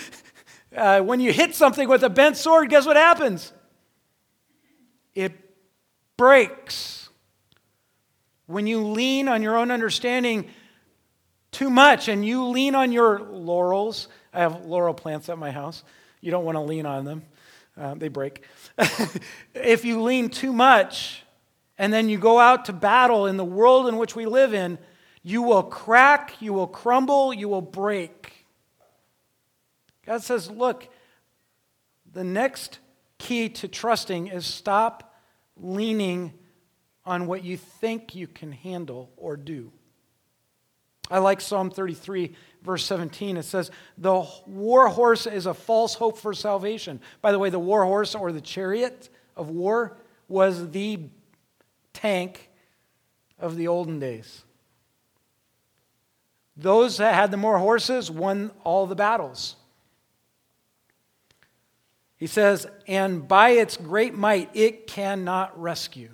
Uh, 0.76 1.02
when 1.02 1.20
you 1.20 1.34
hit 1.34 1.56
something 1.56 1.90
with 1.90 2.04
a 2.04 2.10
bent 2.10 2.38
sword, 2.38 2.70
guess 2.70 2.86
what 2.86 2.98
happens? 2.98 3.52
It 5.16 5.34
breaks. 6.18 7.10
When 8.46 8.68
you 8.68 8.86
lean 8.86 9.28
on 9.28 9.42
your 9.42 9.58
own 9.58 9.72
understanding 9.72 10.48
too 11.52 11.72
much 11.72 12.08
and 12.08 12.24
you 12.24 12.46
lean 12.46 12.76
on 12.76 12.92
your 12.92 13.20
laurels, 13.20 14.08
I 14.32 14.42
have 14.42 14.66
laurel 14.66 14.94
plants 14.94 15.30
at 15.30 15.40
my 15.40 15.50
house. 15.50 15.84
You 16.22 16.30
don't 16.30 16.46
want 16.46 16.56
to 16.56 16.62
lean 16.62 16.86
on 16.86 17.06
them, 17.06 17.24
uh, 17.80 17.96
they 17.96 18.08
break. 18.08 18.44
if 19.54 19.86
you 19.86 20.02
lean 20.02 20.30
too 20.30 20.52
much 20.52 21.24
and 21.78 21.94
then 21.94 22.10
you 22.10 22.18
go 22.18 22.40
out 22.40 22.66
to 22.66 22.74
battle 22.74 23.28
in 23.28 23.38
the 23.38 23.46
world 23.46 23.88
in 23.88 23.98
which 23.98 24.16
we 24.16 24.26
live 24.26 24.54
in, 24.54 24.78
you 25.24 25.42
will 25.42 25.64
crack, 25.64 26.34
you 26.40 26.54
will 26.54 26.68
crumble, 26.68 27.34
you 27.34 27.50
will 27.50 27.62
break. 27.62 28.46
God 30.06 30.24
says, 30.24 30.50
look, 30.50 30.88
the 32.14 32.24
next 32.24 32.80
key 33.18 33.50
to 33.50 33.68
trusting 33.68 34.28
is 34.28 34.46
stop 34.46 35.14
leaning 35.58 36.34
on 37.06 37.28
what 37.28 37.44
you 37.44 37.58
think 37.58 38.16
you 38.16 38.28
can 38.28 38.52
handle 38.52 39.12
or 39.18 39.38
do. 39.38 39.72
I 41.10 41.20
like 41.20 41.40
Psalm 41.42 41.70
33, 41.70 42.36
verse 42.68 42.86
17. 42.86 43.38
It 43.38 43.44
says, 43.44 43.72
The 43.98 44.28
war 44.46 44.90
horse 44.90 45.26
is 45.26 45.48
a 45.48 45.56
false 45.56 45.96
hope 45.96 46.20
for 46.20 46.34
salvation. 46.36 47.02
By 47.22 47.32
the 47.32 47.40
way, 47.40 47.50
the 47.50 47.58
war 47.58 47.84
horse 47.84 48.14
or 48.14 48.32
the 48.32 48.42
chariot 48.42 49.10
of 49.36 49.50
war 49.50 49.98
was 50.28 50.70
the 50.70 51.00
tank 51.94 52.52
of 53.40 53.56
the 53.56 53.68
olden 53.68 54.00
days. 54.00 54.44
Those 56.56 56.98
that 56.98 57.16
had 57.16 57.32
the 57.32 57.38
more 57.38 57.58
horses 57.58 58.12
won 58.12 58.52
all 58.64 58.86
the 58.86 58.96
battles. 58.96 59.56
He 62.18 62.28
says, 62.28 62.66
and 62.88 63.28
by 63.28 63.52
its 63.52 63.78
great 63.78 64.16
might, 64.16 64.50
it 64.56 64.88
cannot 64.88 65.60
rescue. 65.60 66.10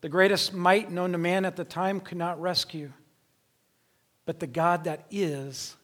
The 0.00 0.08
greatest 0.08 0.54
might 0.54 0.90
known 0.90 1.12
to 1.12 1.18
man 1.18 1.44
at 1.44 1.56
the 1.56 1.64
time 1.64 2.00
could 2.00 2.18
not 2.18 2.40
rescue, 2.40 2.92
but 4.30 4.38
the 4.38 4.46
God 4.46 4.84
that 4.84 5.06
is 5.10 5.74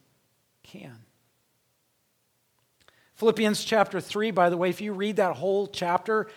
can. 0.63 0.97
Philippians 3.17 3.65
chapter 3.65 4.01
3, 4.01 4.31
by 4.31 4.51
the 4.51 4.57
way, 4.57 4.71
if 4.71 4.81
you 4.81 4.93
read 4.93 5.17
that 5.17 5.35
whole 5.35 5.67
chapter 5.67 6.29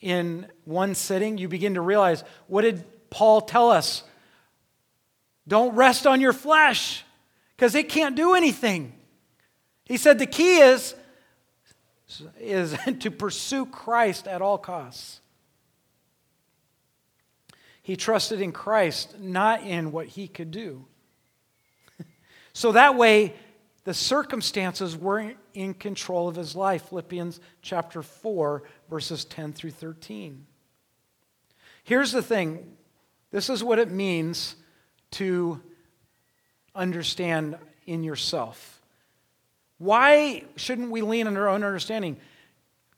in 0.00 0.46
one 0.64 0.94
sitting, 0.94 1.38
you 1.38 1.48
begin 1.48 1.74
to 1.74 1.80
realize 1.80 2.22
what 2.46 2.62
did 2.62 2.84
Paul 3.10 3.40
tell 3.40 3.68
us? 3.68 4.04
Don't 5.48 5.74
rest 5.74 6.06
on 6.06 6.20
your 6.20 6.32
flesh 6.32 7.02
because 7.56 7.74
it 7.74 7.88
can't 7.88 8.14
do 8.14 8.34
anything. 8.34 8.92
He 9.86 9.96
said 9.96 10.20
the 10.20 10.26
key 10.26 10.60
is 10.60 10.94
is 12.38 12.76
to 13.00 13.10
pursue 13.10 13.66
Christ 13.66 14.28
at 14.28 14.40
all 14.40 14.56
costs. 14.56 15.20
He 17.82 17.96
trusted 17.96 18.40
in 18.40 18.52
Christ, 18.52 19.18
not 19.18 19.64
in 19.64 19.90
what 19.90 20.06
he 20.06 20.28
could 20.28 20.52
do. 20.52 20.86
So 22.56 22.72
that 22.72 22.96
way, 22.96 23.34
the 23.84 23.92
circumstances 23.92 24.96
weren't 24.96 25.36
in 25.52 25.74
control 25.74 26.26
of 26.26 26.36
his 26.36 26.56
life. 26.56 26.88
Philippians 26.88 27.38
chapter 27.60 28.00
4, 28.00 28.62
verses 28.88 29.26
10 29.26 29.52
through 29.52 29.72
13. 29.72 30.46
Here's 31.84 32.12
the 32.12 32.22
thing 32.22 32.78
this 33.30 33.50
is 33.50 33.62
what 33.62 33.78
it 33.78 33.90
means 33.90 34.56
to 35.10 35.60
understand 36.74 37.58
in 37.84 38.02
yourself. 38.02 38.80
Why 39.76 40.44
shouldn't 40.56 40.90
we 40.90 41.02
lean 41.02 41.26
on 41.26 41.36
our 41.36 41.48
own 41.48 41.62
understanding? 41.62 42.16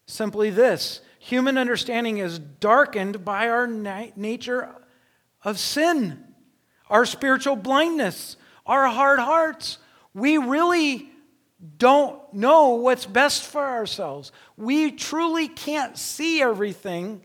Simply 0.06 0.50
this 0.50 1.00
human 1.18 1.58
understanding 1.58 2.18
is 2.18 2.38
darkened 2.38 3.24
by 3.24 3.48
our 3.48 3.66
na- 3.66 4.12
nature 4.14 4.68
of 5.42 5.58
sin, 5.58 6.22
our 6.88 7.04
spiritual 7.04 7.56
blindness, 7.56 8.36
our 8.68 8.86
hard 8.86 9.18
hearts. 9.18 9.78
We 10.14 10.38
really 10.38 11.10
don't 11.78 12.20
know 12.32 12.74
what's 12.74 13.06
best 13.06 13.42
for 13.44 13.64
ourselves. 13.64 14.30
We 14.56 14.92
truly 14.92 15.48
can't 15.48 15.98
see 15.98 16.40
everything, 16.40 17.22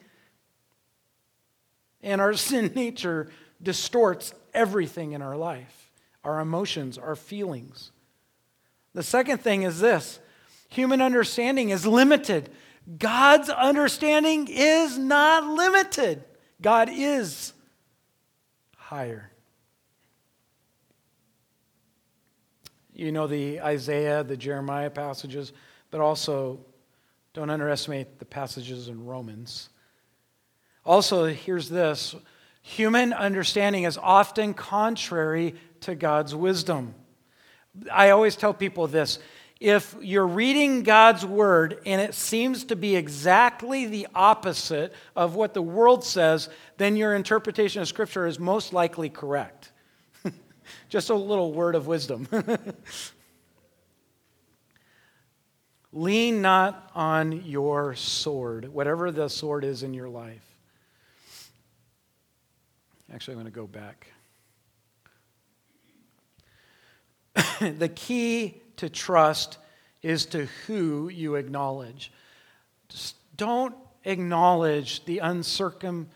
and 2.02 2.20
our 2.20 2.34
sin 2.34 2.72
nature 2.74 3.30
distorts 3.62 4.34
everything 4.54 5.12
in 5.12 5.22
our 5.22 5.38
life 5.38 5.80
our 6.24 6.40
emotions, 6.40 6.98
our 6.98 7.18
feelings. 7.18 7.92
The 8.94 9.04
second 9.04 9.40
thing 9.40 9.64
is 9.64 9.82
this 9.82 10.20
human 10.70 11.02
understanding 11.02 11.70
is 11.70 11.86
limited. 11.86 12.50
God's 12.98 13.50
understanding 13.50 14.48
is 14.50 14.98
not 14.98 15.46
limited. 15.46 16.24
God 16.62 16.90
is 16.90 17.52
higher. 18.78 19.33
You 22.94 23.12
know 23.12 23.28
the 23.28 23.62
Isaiah, 23.62 24.24
the 24.24 24.38
Jeremiah 24.38 24.90
passages, 24.90 25.52
but 25.92 26.02
also 26.02 26.60
don't 27.34 27.50
underestimate 27.50 28.20
the 28.20 28.26
passages 28.26 28.88
in 28.88 29.06
Romans. 29.06 29.70
Also, 30.86 31.26
here's 31.26 31.70
this 31.70 32.16
human 32.62 33.12
understanding 33.12 33.84
is 33.84 33.98
often 33.98 34.54
contrary 34.54 35.56
to 35.82 35.96
God's 35.96 36.34
wisdom. 36.34 36.94
I 37.92 38.12
always 38.12 38.36
tell 38.36 38.54
people 38.54 38.88
this 38.88 39.20
if 39.60 39.96
you're 40.02 40.28
reading 40.28 40.84
God's 40.84 41.26
word 41.26 41.80
and 41.86 42.02
it 42.02 42.14
seems 42.14 42.66
to 42.66 42.76
be 42.76 42.96
exactly 42.96 43.86
the 43.86 44.08
opposite 44.14 44.94
of 45.16 45.36
what 45.36 45.54
the 45.54 45.62
world 45.62 46.04
says, 46.04 46.50
then 46.78 46.98
your 46.98 47.16
interpretation 47.16 47.82
of 47.82 47.88
Scripture 47.88 48.28
is 48.28 48.40
most 48.40 48.74
likely 48.74 49.10
correct. 49.10 49.72
Just 50.90 51.10
a 51.10 51.16
little 51.16 51.54
word 51.54 51.76
of 51.76 51.88
wisdom. 51.88 52.28
Lean 55.94 56.42
not 56.42 56.90
on 56.96 57.46
your 57.46 57.94
sword, 57.96 58.68
whatever 58.68 59.12
the 59.12 59.28
sword 59.28 59.64
is 59.64 59.84
in 59.84 59.94
your 59.94 60.10
life. 60.10 60.44
Actually, 63.14 63.34
I'm 63.34 63.42
going 63.42 63.52
to 63.52 63.56
go 63.56 63.68
back. 63.68 64.08
the 67.78 67.90
key 67.90 68.62
to 68.78 68.90
trust 68.90 69.60
is 70.02 70.26
to 70.28 70.48
who 70.68 71.10
you 71.10 71.36
acknowledge. 71.36 72.12
Just 72.90 73.16
don't 73.38 73.76
acknowledge 74.04 75.06
the 75.06 75.22
uncircum, 75.24 76.08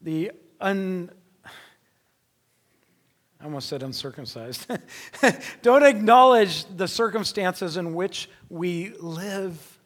the 0.00 0.32
un. 0.60 1.10
Almost 3.46 3.68
said 3.68 3.84
uncircumcised. 3.84 4.66
don't 5.62 5.84
acknowledge 5.84 6.64
the 6.64 6.88
circumstances 6.88 7.76
in 7.76 7.94
which 7.94 8.28
we 8.48 8.90
live. 8.98 9.78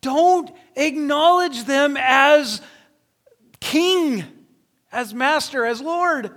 Don't 0.00 0.50
acknowledge 0.74 1.62
them 1.62 1.96
as 1.96 2.60
king, 3.60 4.24
as 4.90 5.14
master, 5.14 5.64
as 5.64 5.80
Lord. 5.80 6.32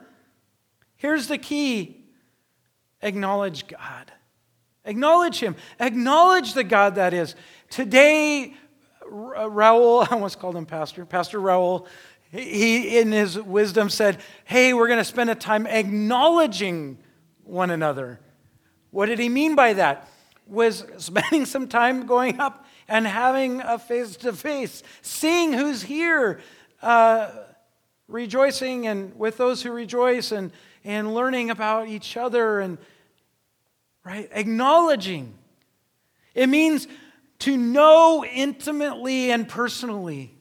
Here's 0.98 1.28
the 1.28 1.40
key 1.40 2.06
acknowledge 3.02 3.66
God. 3.66 4.12
Acknowledge 4.86 5.40
Him. 5.40 5.56
Acknowledge 5.80 6.54
the 6.54 6.64
God 6.64 6.94
that 6.94 7.16
is. 7.16 7.34
Today, 7.72 8.54
Raul, 9.10 10.08
I 10.12 10.14
almost 10.14 10.40
called 10.40 10.56
him 10.56 10.68
Pastor, 10.68 11.06
Pastor 11.06 11.40
Raul, 11.40 11.88
he 12.32 12.98
in 12.98 13.12
his 13.12 13.40
wisdom 13.40 13.90
said, 13.90 14.20
Hey, 14.44 14.74
we're 14.74 14.88
going 14.88 15.00
to 15.00 15.06
spend 15.06 15.30
a 15.30 15.36
time 15.36 15.68
acknowledging 15.68 16.98
one 17.44 17.70
another. 17.70 18.20
What 18.92 19.08
did 19.08 19.20
he 19.20 19.30
mean 19.30 19.56
by 19.56 19.74
that? 19.74 20.10
Was 20.48 20.86
spending 20.98 21.46
some 21.46 21.68
time 21.68 22.06
going 22.06 22.40
up 22.40 22.66
and 22.88 23.08
having 23.08 23.62
a 23.62 23.80
face 23.80 24.16
to 24.18 24.34
face, 24.34 24.84
seeing 25.02 25.54
who's 25.54 25.82
here, 25.82 26.40
uh, 26.82 27.32
rejoicing 28.08 28.88
and 28.88 29.18
with 29.18 29.38
those 29.38 29.64
who 29.64 29.72
rejoice 29.72 30.32
and, 30.32 30.52
and 30.84 31.14
learning 31.14 31.50
about 31.50 31.88
each 31.88 32.18
other 32.18 32.60
and 32.60 32.78
right 34.04 34.30
acknowledging 34.32 35.34
it 36.36 36.48
means 36.48 36.88
to 37.40 37.58
know 37.58 38.24
intimately 38.24 39.32
and 39.32 39.48
personally 39.48 40.35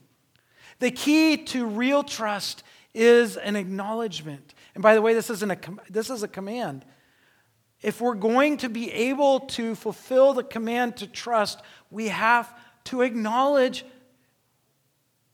the 0.78 0.90
key 0.90 1.36
to 1.36 1.66
real 1.66 2.02
trust 2.02 2.62
is 2.92 3.36
an 3.36 3.56
acknowledgement 3.56 4.54
and 4.74 4.82
by 4.82 4.94
the 4.94 5.02
way 5.02 5.14
this 5.14 5.30
isn't 5.30 5.50
a 5.50 5.58
this 5.90 6.10
is 6.10 6.22
a 6.22 6.28
command 6.28 6.84
if 7.82 8.00
we're 8.00 8.14
going 8.14 8.56
to 8.56 8.68
be 8.68 8.90
able 8.90 9.40
to 9.40 9.74
fulfill 9.74 10.32
the 10.32 10.44
command 10.44 10.96
to 10.96 11.06
trust 11.06 11.60
we 11.90 12.08
have 12.08 12.52
to 12.84 13.02
acknowledge 13.02 13.84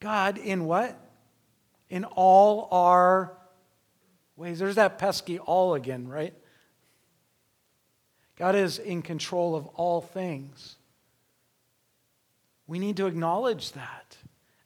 god 0.01 0.39
in 0.39 0.65
what 0.65 0.99
in 1.91 2.05
all 2.05 2.69
our 2.71 3.37
ways. 4.41 4.59
There's 4.59 4.77
that 4.77 4.99
pesky 4.99 5.39
all 5.39 5.75
again, 5.75 6.09
right? 6.09 6.35
God 8.37 8.55
is 8.55 8.79
in 8.79 9.03
control 9.03 9.55
of 9.55 9.67
all 9.69 10.01
things. 10.01 10.77
We 12.67 12.79
need 12.79 12.97
to 12.97 13.07
acknowledge 13.07 13.73
that. 13.73 14.10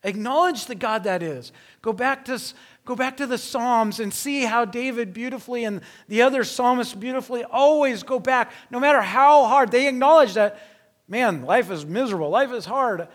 Acknowledge 0.05 0.67
the 0.67 0.75
God 0.75 1.05
that 1.05 1.23
is. 1.23 1.51
Go 1.81 1.93
back 1.93 2.27
to, 2.27 2.39
go 2.85 2.95
back 2.95 3.17
to 3.17 3.27
the 3.27 3.39
Psalms 3.39 3.99
and 3.99 4.13
see 4.13 4.45
how 4.45 4.67
David 4.67 5.15
beautifully 5.15 5.65
and 5.65 5.81
the 6.09 6.23
other 6.23 6.45
psalmists 6.45 6.95
beautifully 6.95 7.43
always 7.43 8.03
go 8.03 8.21
back, 8.21 8.53
no 8.71 8.79
matter 8.79 9.01
how 9.01 9.47
hard. 9.47 9.71
They 9.71 9.89
acknowledge 9.89 10.35
that, 10.35 10.61
man, 11.09 11.43
life 11.43 11.71
is 11.71 11.87
miserable, 11.87 12.29
life 12.29 12.53
is 12.53 12.67
hard. 12.67 13.09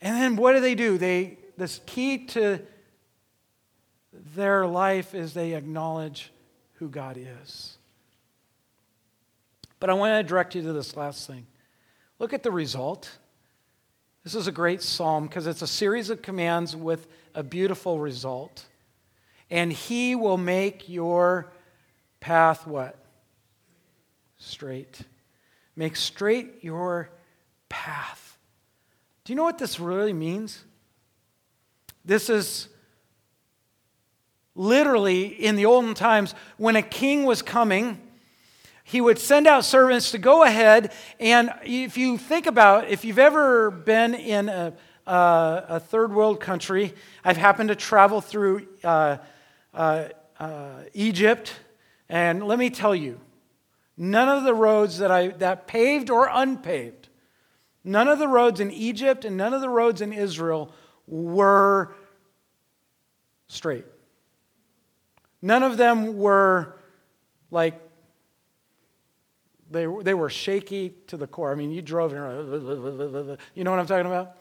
And 0.00 0.20
then 0.20 0.34
what 0.36 0.54
do 0.54 0.60
they 0.60 0.74
do? 0.74 0.98
They, 0.98 1.38
this 1.56 1.80
key 1.86 2.26
to 2.26 2.58
their 4.34 4.66
life 4.66 5.14
is 5.14 5.34
they 5.34 5.54
acknowledge 5.54 6.32
who 6.74 6.88
God 6.88 7.16
is. 7.16 7.78
But 9.78 9.90
I 9.90 9.94
want 9.94 10.18
to 10.18 10.28
direct 10.28 10.56
you 10.56 10.62
to 10.62 10.72
this 10.72 10.96
last 10.96 11.28
thing. 11.28 11.46
Look 12.18 12.32
at 12.32 12.42
the 12.42 12.50
result. 12.50 13.18
This 14.24 14.34
is 14.34 14.46
a 14.46 14.52
great 14.52 14.82
psalm 14.82 15.26
because 15.26 15.46
it's 15.46 15.62
a 15.62 15.66
series 15.66 16.10
of 16.10 16.22
commands 16.22 16.76
with 16.76 17.06
a 17.34 17.42
beautiful 17.42 17.98
result. 17.98 18.66
And 19.50 19.72
he 19.72 20.14
will 20.14 20.38
make 20.38 20.88
your 20.88 21.52
path 22.20 22.66
what? 22.66 22.98
Straight. 24.38 25.00
Make 25.76 25.96
straight 25.96 26.62
your 26.62 27.10
path. 27.68 28.38
Do 29.24 29.32
you 29.32 29.36
know 29.36 29.44
what 29.44 29.58
this 29.58 29.80
really 29.80 30.12
means? 30.12 30.64
This 32.04 32.30
is 32.30 32.68
Literally, 34.54 35.26
in 35.26 35.56
the 35.56 35.64
olden 35.66 35.94
times, 35.94 36.34
when 36.58 36.76
a 36.76 36.82
king 36.82 37.24
was 37.24 37.40
coming, 37.40 38.00
he 38.84 39.00
would 39.00 39.18
send 39.18 39.46
out 39.46 39.64
servants 39.64 40.10
to 40.10 40.18
go 40.18 40.42
ahead. 40.42 40.92
And 41.20 41.50
if 41.64 41.96
you 41.96 42.18
think 42.18 42.46
about, 42.46 42.88
if 42.88 43.04
you've 43.04 43.18
ever 43.18 43.70
been 43.70 44.14
in 44.14 44.48
a, 44.48 44.72
a, 45.06 45.64
a 45.68 45.80
third 45.80 46.12
world 46.12 46.40
country, 46.40 46.94
I've 47.24 47.36
happened 47.36 47.68
to 47.68 47.76
travel 47.76 48.20
through 48.20 48.66
uh, 48.82 49.18
uh, 49.72 50.08
uh, 50.38 50.84
Egypt, 50.94 51.54
and 52.08 52.42
let 52.42 52.58
me 52.58 52.70
tell 52.70 52.94
you, 52.94 53.20
none 53.96 54.28
of 54.28 54.44
the 54.44 54.54
roads 54.54 54.98
that 54.98 55.10
I 55.10 55.28
that 55.28 55.66
paved 55.66 56.10
or 56.10 56.28
unpaved, 56.32 57.08
none 57.84 58.08
of 58.08 58.18
the 58.18 58.28
roads 58.28 58.60
in 58.60 58.70
Egypt 58.70 59.24
and 59.24 59.36
none 59.36 59.54
of 59.54 59.60
the 59.60 59.68
roads 59.68 60.00
in 60.00 60.12
Israel 60.12 60.72
were 61.06 61.94
straight. 63.48 63.84
None 65.40 65.62
of 65.62 65.76
them 65.76 66.16
were 66.16 66.76
like, 67.50 67.80
they, 69.72 69.86
they 70.02 70.14
were 70.14 70.30
shaky 70.30 70.94
to 71.08 71.16
the 71.16 71.26
core. 71.26 71.50
I 71.50 71.54
mean, 71.54 71.70
you 71.70 71.82
drove, 71.82 72.12
you 73.54 73.64
know 73.64 73.70
what 73.70 73.80
I'm 73.80 73.86
talking 73.86 74.06
about? 74.06 74.36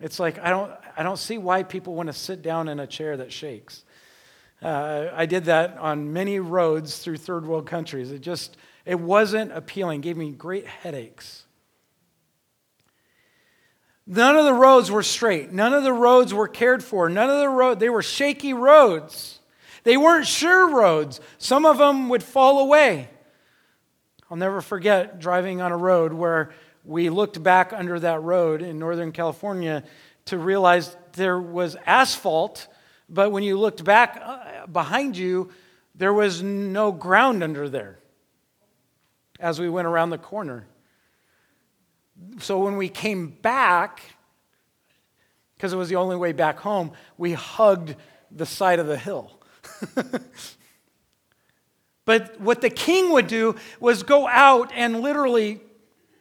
It's 0.00 0.18
like, 0.18 0.38
I 0.38 0.50
don't, 0.50 0.72
I 0.96 1.02
don't 1.02 1.18
see 1.18 1.38
why 1.38 1.62
people 1.62 1.94
want 1.94 2.08
to 2.08 2.12
sit 2.12 2.42
down 2.42 2.68
in 2.68 2.80
a 2.80 2.86
chair 2.86 3.16
that 3.16 3.32
shakes. 3.32 3.84
Uh, 4.60 5.08
I 5.12 5.26
did 5.26 5.44
that 5.44 5.78
on 5.78 6.12
many 6.12 6.40
roads 6.40 6.98
through 6.98 7.18
third 7.18 7.46
world 7.46 7.66
countries. 7.66 8.10
It 8.10 8.20
just, 8.20 8.56
it 8.84 8.98
wasn't 8.98 9.52
appealing, 9.52 10.00
it 10.00 10.02
gave 10.02 10.16
me 10.16 10.30
great 10.30 10.66
headaches. 10.66 11.44
None 14.06 14.36
of 14.36 14.44
the 14.44 14.52
roads 14.52 14.90
were 14.90 15.02
straight. 15.02 15.50
None 15.52 15.72
of 15.72 15.82
the 15.82 15.92
roads 15.92 16.34
were 16.34 16.48
cared 16.48 16.84
for. 16.84 17.08
None 17.08 17.30
of 17.30 17.38
the 17.38 17.48
roads, 17.48 17.80
they 17.80 17.88
were 17.88 18.02
shaky 18.02 18.52
roads. 18.52 19.40
They 19.84 19.96
weren't 19.96 20.26
sure 20.26 20.74
roads. 20.74 21.20
Some 21.38 21.64
of 21.64 21.78
them 21.78 22.08
would 22.08 22.22
fall 22.22 22.60
away. 22.60 23.08
I'll 24.34 24.38
never 24.38 24.60
forget 24.60 25.20
driving 25.20 25.60
on 25.60 25.70
a 25.70 25.76
road 25.76 26.12
where 26.12 26.50
we 26.84 27.08
looked 27.08 27.40
back 27.40 27.72
under 27.72 28.00
that 28.00 28.20
road 28.20 28.62
in 28.62 28.80
Northern 28.80 29.12
California 29.12 29.84
to 30.24 30.38
realize 30.38 30.96
there 31.12 31.40
was 31.40 31.76
asphalt, 31.86 32.66
but 33.08 33.30
when 33.30 33.44
you 33.44 33.56
looked 33.56 33.84
back 33.84 34.20
uh, 34.20 34.66
behind 34.66 35.16
you, 35.16 35.52
there 35.94 36.12
was 36.12 36.42
no 36.42 36.90
ground 36.90 37.44
under 37.44 37.68
there 37.68 38.00
as 39.38 39.60
we 39.60 39.68
went 39.68 39.86
around 39.86 40.10
the 40.10 40.18
corner. 40.18 40.66
So 42.40 42.58
when 42.58 42.76
we 42.76 42.88
came 42.88 43.28
back, 43.28 44.02
because 45.54 45.72
it 45.72 45.76
was 45.76 45.88
the 45.88 45.94
only 45.94 46.16
way 46.16 46.32
back 46.32 46.58
home, 46.58 46.90
we 47.16 47.34
hugged 47.34 47.94
the 48.32 48.46
side 48.46 48.80
of 48.80 48.88
the 48.88 48.98
hill. 48.98 49.30
but 52.04 52.40
what 52.40 52.60
the 52.60 52.70
king 52.70 53.12
would 53.12 53.26
do 53.26 53.56
was 53.80 54.02
go 54.02 54.28
out 54.28 54.70
and 54.74 55.00
literally 55.00 55.60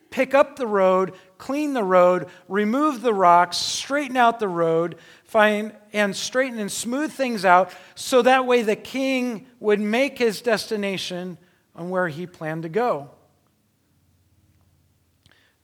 pick 0.09 0.33
up 0.33 0.55
the 0.55 0.67
road, 0.67 1.13
clean 1.37 1.73
the 1.73 1.83
road, 1.83 2.27
remove 2.47 3.01
the 3.01 3.13
rocks, 3.13 3.57
straighten 3.57 4.15
out 4.15 4.39
the 4.39 4.47
road, 4.47 4.95
find 5.23 5.75
and 5.91 6.15
straighten 6.15 6.59
and 6.59 6.71
smooth 6.71 7.11
things 7.11 7.43
out 7.43 7.71
so 7.95 8.21
that 8.21 8.45
way 8.45 8.61
the 8.61 8.75
king 8.75 9.47
would 9.59 9.79
make 9.79 10.17
his 10.17 10.41
destination 10.41 11.37
on 11.75 11.89
where 11.89 12.07
he 12.07 12.27
planned 12.27 12.63
to 12.63 12.69
go. 12.69 13.09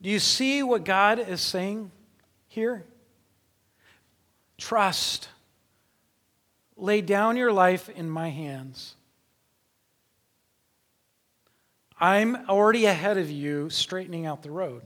Do 0.02 0.10
you 0.10 0.20
see 0.20 0.64
what 0.64 0.84
God 0.84 1.20
is 1.20 1.42
saying 1.42 1.92
here? 2.48 2.86
Trust. 4.58 5.30
Lay 6.76 7.02
down 7.02 7.38
your 7.38 7.52
life 7.52 7.90
in 7.90 8.10
my 8.10 8.30
hands. 8.30 8.96
I'm 12.00 12.50
already 12.50 12.86
ahead 12.86 13.18
of 13.18 13.30
you, 13.30 13.70
straightening 13.70 14.26
out 14.26 14.42
the 14.42 14.52
road. 14.52 14.84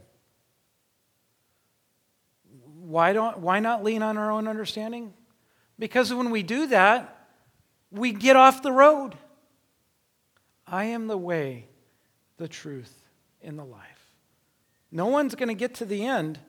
Why, 2.80 3.14
don't, 3.14 3.40
why 3.40 3.60
not 3.60 3.84
lean 3.84 4.02
on 4.02 4.18
our 4.18 4.32
own 4.32 4.48
understanding? 4.48 5.14
Because 5.78 6.14
when 6.14 6.32
we 6.32 6.44
do 6.44 6.68
that, 6.68 7.28
we 7.92 8.12
get 8.12 8.36
off 8.36 8.62
the 8.64 8.72
road. 8.72 9.16
I 10.66 10.86
am 10.86 11.08
the 11.08 11.18
way, 11.18 11.68
the 12.38 12.48
truth, 12.48 12.94
and 13.44 13.58
the 13.58 13.64
life. 13.64 13.82
No 14.92 15.08
one's 15.08 15.36
going 15.36 15.50
to 15.50 15.56
get 15.56 15.76
to 15.76 15.86
the 15.86 16.06
end 16.06 16.40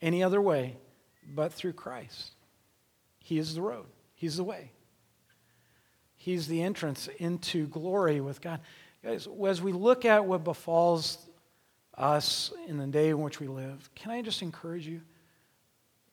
any 0.00 0.22
other 0.22 0.40
way 0.40 0.76
but 1.26 1.52
through 1.52 1.72
Christ. 1.72 2.32
He 3.18 3.38
is 3.38 3.54
the 3.54 3.62
road, 3.62 3.86
He's 4.14 4.36
the 4.36 4.44
way. 4.44 4.70
He's 6.16 6.48
the 6.48 6.62
entrance 6.62 7.08
into 7.18 7.66
glory 7.66 8.20
with 8.20 8.40
God. 8.40 8.60
Guys, 9.04 9.28
as 9.46 9.60
we 9.60 9.72
look 9.72 10.06
at 10.06 10.24
what 10.24 10.44
befalls 10.44 11.18
us 11.94 12.54
in 12.66 12.78
the 12.78 12.86
day 12.86 13.10
in 13.10 13.20
which 13.20 13.38
we 13.38 13.46
live, 13.46 13.90
can 13.94 14.10
I 14.10 14.22
just 14.22 14.40
encourage 14.40 14.86
you? 14.86 15.02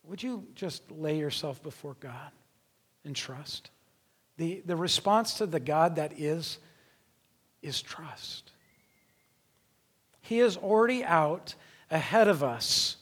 Would 0.03 0.21
you 0.21 0.45
just 0.55 0.91
lay 0.91 1.17
yourself 1.17 1.63
before 1.63 1.95
God 2.01 2.31
and 3.05 3.15
trust? 3.15 3.71
The, 4.35 4.61
the 4.65 4.75
response 4.75 5.35
to 5.35 5.45
the 5.45 5.59
God 5.61 5.95
that 5.95 6.19
is, 6.19 6.57
is 7.61 7.81
trust. 7.81 8.51
He 10.19 10.39
is 10.39 10.57
already 10.57 11.01
out 11.05 11.55
ahead 11.89 12.27
of 12.27 12.43
us, 12.43 12.97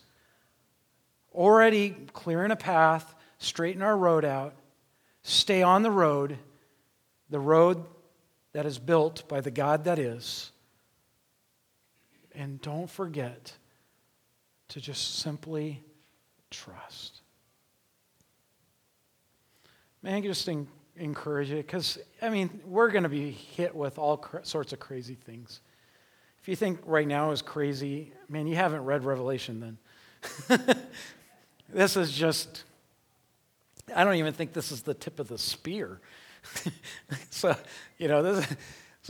already 1.34 1.96
clearing 2.14 2.52
a 2.52 2.56
path, 2.56 3.16
straighten 3.40 3.82
our 3.82 3.98
road 3.98 4.24
out, 4.24 4.54
stay 5.24 5.64
on 5.64 5.82
the 5.82 5.92
road 5.92 6.38
the 7.30 7.40
road 7.40 7.86
that 8.54 8.66
is 8.66 8.80
built 8.80 9.28
by 9.28 9.42
the 9.42 9.52
God 9.52 9.84
that 9.86 10.00
is. 10.00 10.52
And 12.34 12.62
don't 12.62 12.90
forget 12.90 13.54
to 14.70 14.82
just 14.82 15.20
simply 15.20 15.84
trust. 16.50 17.22
Man, 20.02 20.16
I 20.16 20.22
just 20.22 20.48
encourage 21.00 21.50
you? 21.50 21.58
Because, 21.58 21.98
I 22.22 22.30
mean, 22.30 22.62
we're 22.66 22.90
going 22.90 23.04
to 23.04 23.10
be 23.10 23.32
hit 23.32 23.76
with 23.76 23.98
all 23.98 24.26
sorts 24.44 24.74
of 24.74 24.80
crazy 24.80 25.16
things. 25.16 25.62
If 26.42 26.48
you 26.48 26.56
think 26.56 26.80
right 26.86 27.08
now 27.08 27.32
is 27.32 27.42
crazy, 27.42 28.14
man, 28.30 28.48
you 28.48 28.56
haven't 28.56 28.86
read 28.86 29.04
Revelation 29.04 29.78
then. 30.50 30.68
this 31.70 31.98
is 31.98 32.12
just, 32.12 32.64
I 33.94 34.04
don't 34.04 34.16
even 34.16 34.34
think 34.34 34.54
this 34.54 34.72
is 34.72 34.84
the 34.84 34.94
tip 34.94 35.20
of 35.20 35.28
the 35.28 35.38
spear. 35.38 36.00
so, 37.30 37.56
you 37.98 38.08
know, 38.08 38.24
this 38.24 38.48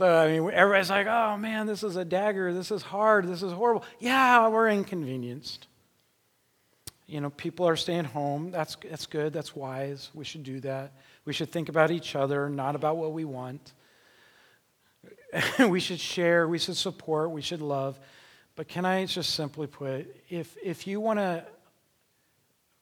so 0.00 0.16
I 0.16 0.28
mean 0.28 0.50
everybody's 0.50 0.88
like, 0.88 1.06
"Oh 1.06 1.36
man, 1.36 1.66
this 1.66 1.82
is 1.82 1.96
a 1.96 2.06
dagger. 2.06 2.54
This 2.54 2.70
is 2.70 2.80
hard. 2.80 3.28
This 3.28 3.42
is 3.42 3.52
horrible." 3.52 3.84
Yeah, 3.98 4.48
we're 4.48 4.70
inconvenienced. 4.70 5.66
You 7.06 7.20
know, 7.20 7.28
people 7.28 7.68
are 7.68 7.76
staying 7.76 8.04
home. 8.04 8.50
That's 8.50 8.78
that's 8.82 9.04
good. 9.04 9.34
That's 9.34 9.54
wise. 9.54 10.10
We 10.14 10.24
should 10.24 10.42
do 10.42 10.60
that. 10.60 10.94
We 11.26 11.34
should 11.34 11.52
think 11.52 11.68
about 11.68 11.90
each 11.90 12.16
other, 12.16 12.48
not 12.48 12.76
about 12.76 12.96
what 12.96 13.12
we 13.12 13.26
want. 13.26 13.74
we 15.68 15.80
should 15.80 16.00
share, 16.00 16.48
we 16.48 16.58
should 16.58 16.76
support, 16.76 17.30
we 17.30 17.42
should 17.42 17.60
love. 17.60 18.00
But 18.56 18.68
can 18.68 18.86
I 18.86 19.04
just 19.04 19.34
simply 19.34 19.66
put, 19.66 20.16
if 20.30 20.56
if 20.62 20.86
you 20.86 20.98
want 20.98 21.18
to 21.18 21.44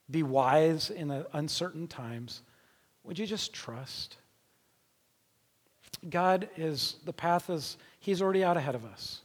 be 0.09 0.23
wise 0.23 0.89
in 0.89 1.11
uncertain 1.33 1.87
times, 1.87 2.43
would 3.03 3.19
you 3.19 3.27
just 3.27 3.53
trust? 3.53 4.15
God 6.09 6.49
is, 6.57 6.95
the 7.05 7.13
path 7.13 7.49
is, 7.49 7.77
He's 7.99 8.21
already 8.21 8.43
out 8.43 8.57
ahead 8.57 8.75
of 8.75 8.85
us. 8.85 9.21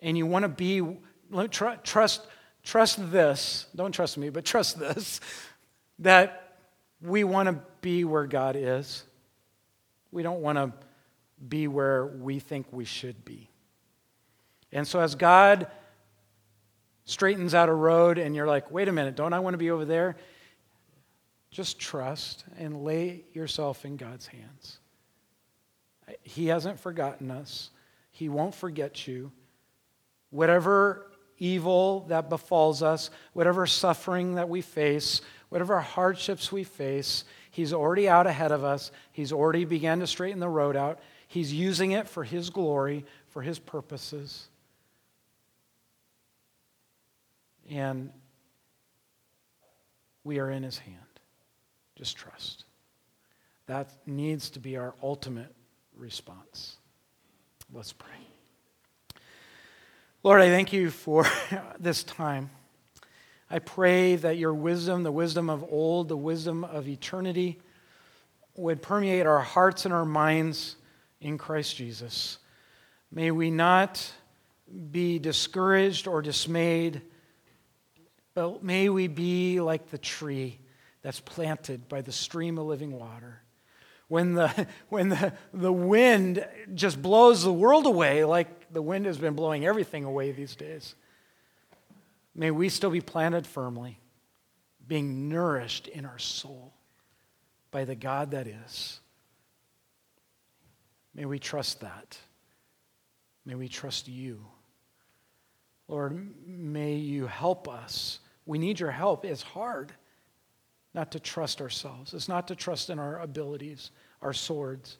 And 0.00 0.16
you 0.16 0.26
want 0.26 0.44
to 0.44 0.48
be, 0.48 0.82
trust, 1.50 2.26
trust 2.62 3.12
this, 3.12 3.66
don't 3.74 3.92
trust 3.92 4.16
me, 4.16 4.30
but 4.30 4.44
trust 4.44 4.78
this, 4.78 5.20
that 5.98 6.56
we 7.00 7.24
want 7.24 7.48
to 7.48 7.60
be 7.80 8.04
where 8.04 8.26
God 8.26 8.56
is. 8.56 9.04
We 10.10 10.22
don't 10.22 10.40
want 10.40 10.58
to 10.58 10.72
be 11.46 11.68
where 11.68 12.06
we 12.06 12.38
think 12.38 12.66
we 12.72 12.84
should 12.84 13.24
be. 13.24 13.48
And 14.72 14.86
so 14.86 15.00
as 15.00 15.14
God 15.14 15.68
straightens 17.04 17.54
out 17.54 17.68
a 17.68 17.74
road 17.74 18.18
and 18.18 18.34
you're 18.34 18.46
like, 18.46 18.70
wait 18.70 18.88
a 18.88 18.92
minute, 18.92 19.16
don't 19.16 19.32
I 19.32 19.40
want 19.40 19.54
to 19.54 19.58
be 19.58 19.70
over 19.70 19.84
there? 19.84 20.16
Just 21.50 21.78
trust 21.78 22.44
and 22.58 22.84
lay 22.84 23.24
yourself 23.32 23.84
in 23.84 23.96
God's 23.96 24.26
hands. 24.26 24.78
He 26.22 26.46
hasn't 26.46 26.80
forgotten 26.80 27.30
us, 27.30 27.70
He 28.10 28.28
won't 28.28 28.54
forget 28.54 29.06
you. 29.06 29.32
Whatever 30.30 31.06
evil 31.38 32.00
that 32.08 32.28
befalls 32.28 32.82
us, 32.82 33.10
whatever 33.32 33.66
suffering 33.66 34.34
that 34.34 34.48
we 34.48 34.60
face, 34.60 35.20
whatever 35.48 35.80
hardships 35.80 36.52
we 36.52 36.64
face, 36.64 37.24
He's 37.50 37.72
already 37.72 38.08
out 38.08 38.26
ahead 38.26 38.52
of 38.52 38.62
us. 38.62 38.92
He's 39.12 39.32
already 39.32 39.64
began 39.64 40.00
to 40.00 40.06
straighten 40.06 40.40
the 40.40 40.48
road 40.48 40.76
out. 40.76 41.00
He's 41.26 41.52
using 41.52 41.92
it 41.92 42.08
for 42.08 42.24
His 42.24 42.50
glory, 42.50 43.04
for 43.28 43.42
His 43.42 43.58
purposes. 43.58 44.48
And 47.70 48.10
we 50.24 50.38
are 50.38 50.50
in 50.50 50.62
His 50.62 50.78
hand. 50.78 50.96
Just 51.96 52.16
trust. 52.16 52.64
That 53.66 53.90
needs 54.06 54.50
to 54.50 54.60
be 54.60 54.76
our 54.76 54.94
ultimate 55.02 55.54
response. 55.98 56.76
Let's 57.72 57.92
pray. 57.92 58.08
Lord, 60.22 60.40
I 60.40 60.48
thank 60.48 60.72
you 60.72 60.90
for 60.90 61.26
this 61.78 62.02
time. 62.02 62.50
I 63.50 63.58
pray 63.58 64.16
that 64.16 64.36
your 64.36 64.52
wisdom, 64.54 65.02
the 65.02 65.12
wisdom 65.12 65.48
of 65.48 65.64
old, 65.70 66.08
the 66.08 66.16
wisdom 66.16 66.64
of 66.64 66.88
eternity, 66.88 67.58
would 68.56 68.82
permeate 68.82 69.26
our 69.26 69.40
hearts 69.40 69.84
and 69.84 69.94
our 69.94 70.04
minds 70.04 70.76
in 71.20 71.38
Christ 71.38 71.76
Jesus. 71.76 72.38
May 73.10 73.30
we 73.30 73.50
not 73.50 74.12
be 74.90 75.18
discouraged 75.18 76.06
or 76.06 76.20
dismayed, 76.20 77.00
but 78.34 78.62
may 78.62 78.88
we 78.88 79.08
be 79.08 79.60
like 79.60 79.88
the 79.90 79.98
tree 79.98 80.58
that's 81.02 81.20
planted 81.20 81.88
by 81.88 82.02
the 82.02 82.12
stream 82.12 82.58
of 82.58 82.66
living 82.66 82.92
water 82.92 83.42
when 84.08 84.34
the, 84.34 84.66
when 84.88 85.10
the, 85.10 85.32
the 85.52 85.72
wind 85.72 86.46
just 86.74 87.00
blows 87.00 87.42
the 87.42 87.52
world 87.52 87.86
away, 87.86 88.24
like 88.24 88.72
the 88.72 88.82
wind 88.82 89.06
has 89.06 89.18
been 89.18 89.34
blowing 89.34 89.64
everything 89.64 90.04
away 90.04 90.32
these 90.32 90.56
days, 90.56 90.94
may 92.34 92.50
we 92.50 92.68
still 92.68 92.90
be 92.90 93.00
planted 93.00 93.46
firmly, 93.46 93.98
being 94.86 95.28
nourished 95.28 95.86
in 95.88 96.04
our 96.04 96.18
soul 96.18 96.74
by 97.70 97.84
the 97.84 97.94
God 97.94 98.32
that 98.32 98.46
is. 98.46 99.00
May 101.14 101.24
we 101.24 101.38
trust 101.38 101.80
that. 101.80 102.18
May 103.44 103.54
we 103.54 103.68
trust 103.68 104.08
you. 104.08 104.44
Lord, 105.88 106.34
may 106.46 106.94
you 106.96 107.26
help 107.26 107.66
us. 107.66 108.20
We 108.44 108.58
need 108.58 108.78
your 108.78 108.90
help. 108.90 109.24
It's 109.24 109.42
hard 109.42 109.92
not 110.98 111.12
to 111.12 111.20
trust 111.20 111.60
ourselves. 111.60 112.12
It's 112.12 112.28
not 112.28 112.48
to 112.48 112.56
trust 112.56 112.90
in 112.90 112.98
our 112.98 113.20
abilities, 113.20 113.92
our 114.20 114.32
swords. 114.32 114.98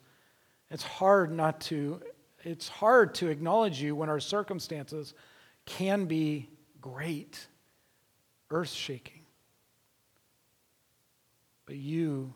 It's 0.70 0.84
hard 0.84 1.32
not 1.32 1.60
to 1.62 2.00
it's 2.44 2.68
hard 2.68 3.14
to 3.16 3.26
acknowledge 3.26 3.82
you 3.82 3.96
when 3.96 4.08
our 4.08 4.20
circumstances 4.20 5.12
can 5.66 6.04
be 6.04 6.48
great, 6.80 7.48
earth-shaking. 8.52 9.22
But 11.66 11.74
you 11.74 12.32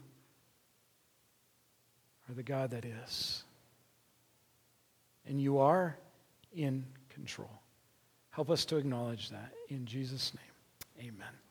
are 2.28 2.34
the 2.34 2.42
God 2.42 2.72
that 2.72 2.84
is. 2.84 3.44
And 5.24 5.40
you 5.40 5.58
are 5.58 5.96
in 6.52 6.84
control. 7.10 7.62
Help 8.30 8.50
us 8.50 8.64
to 8.64 8.76
acknowledge 8.76 9.30
that 9.30 9.52
in 9.68 9.86
Jesus' 9.86 10.32
name. 10.34 11.06
Amen. 11.08 11.41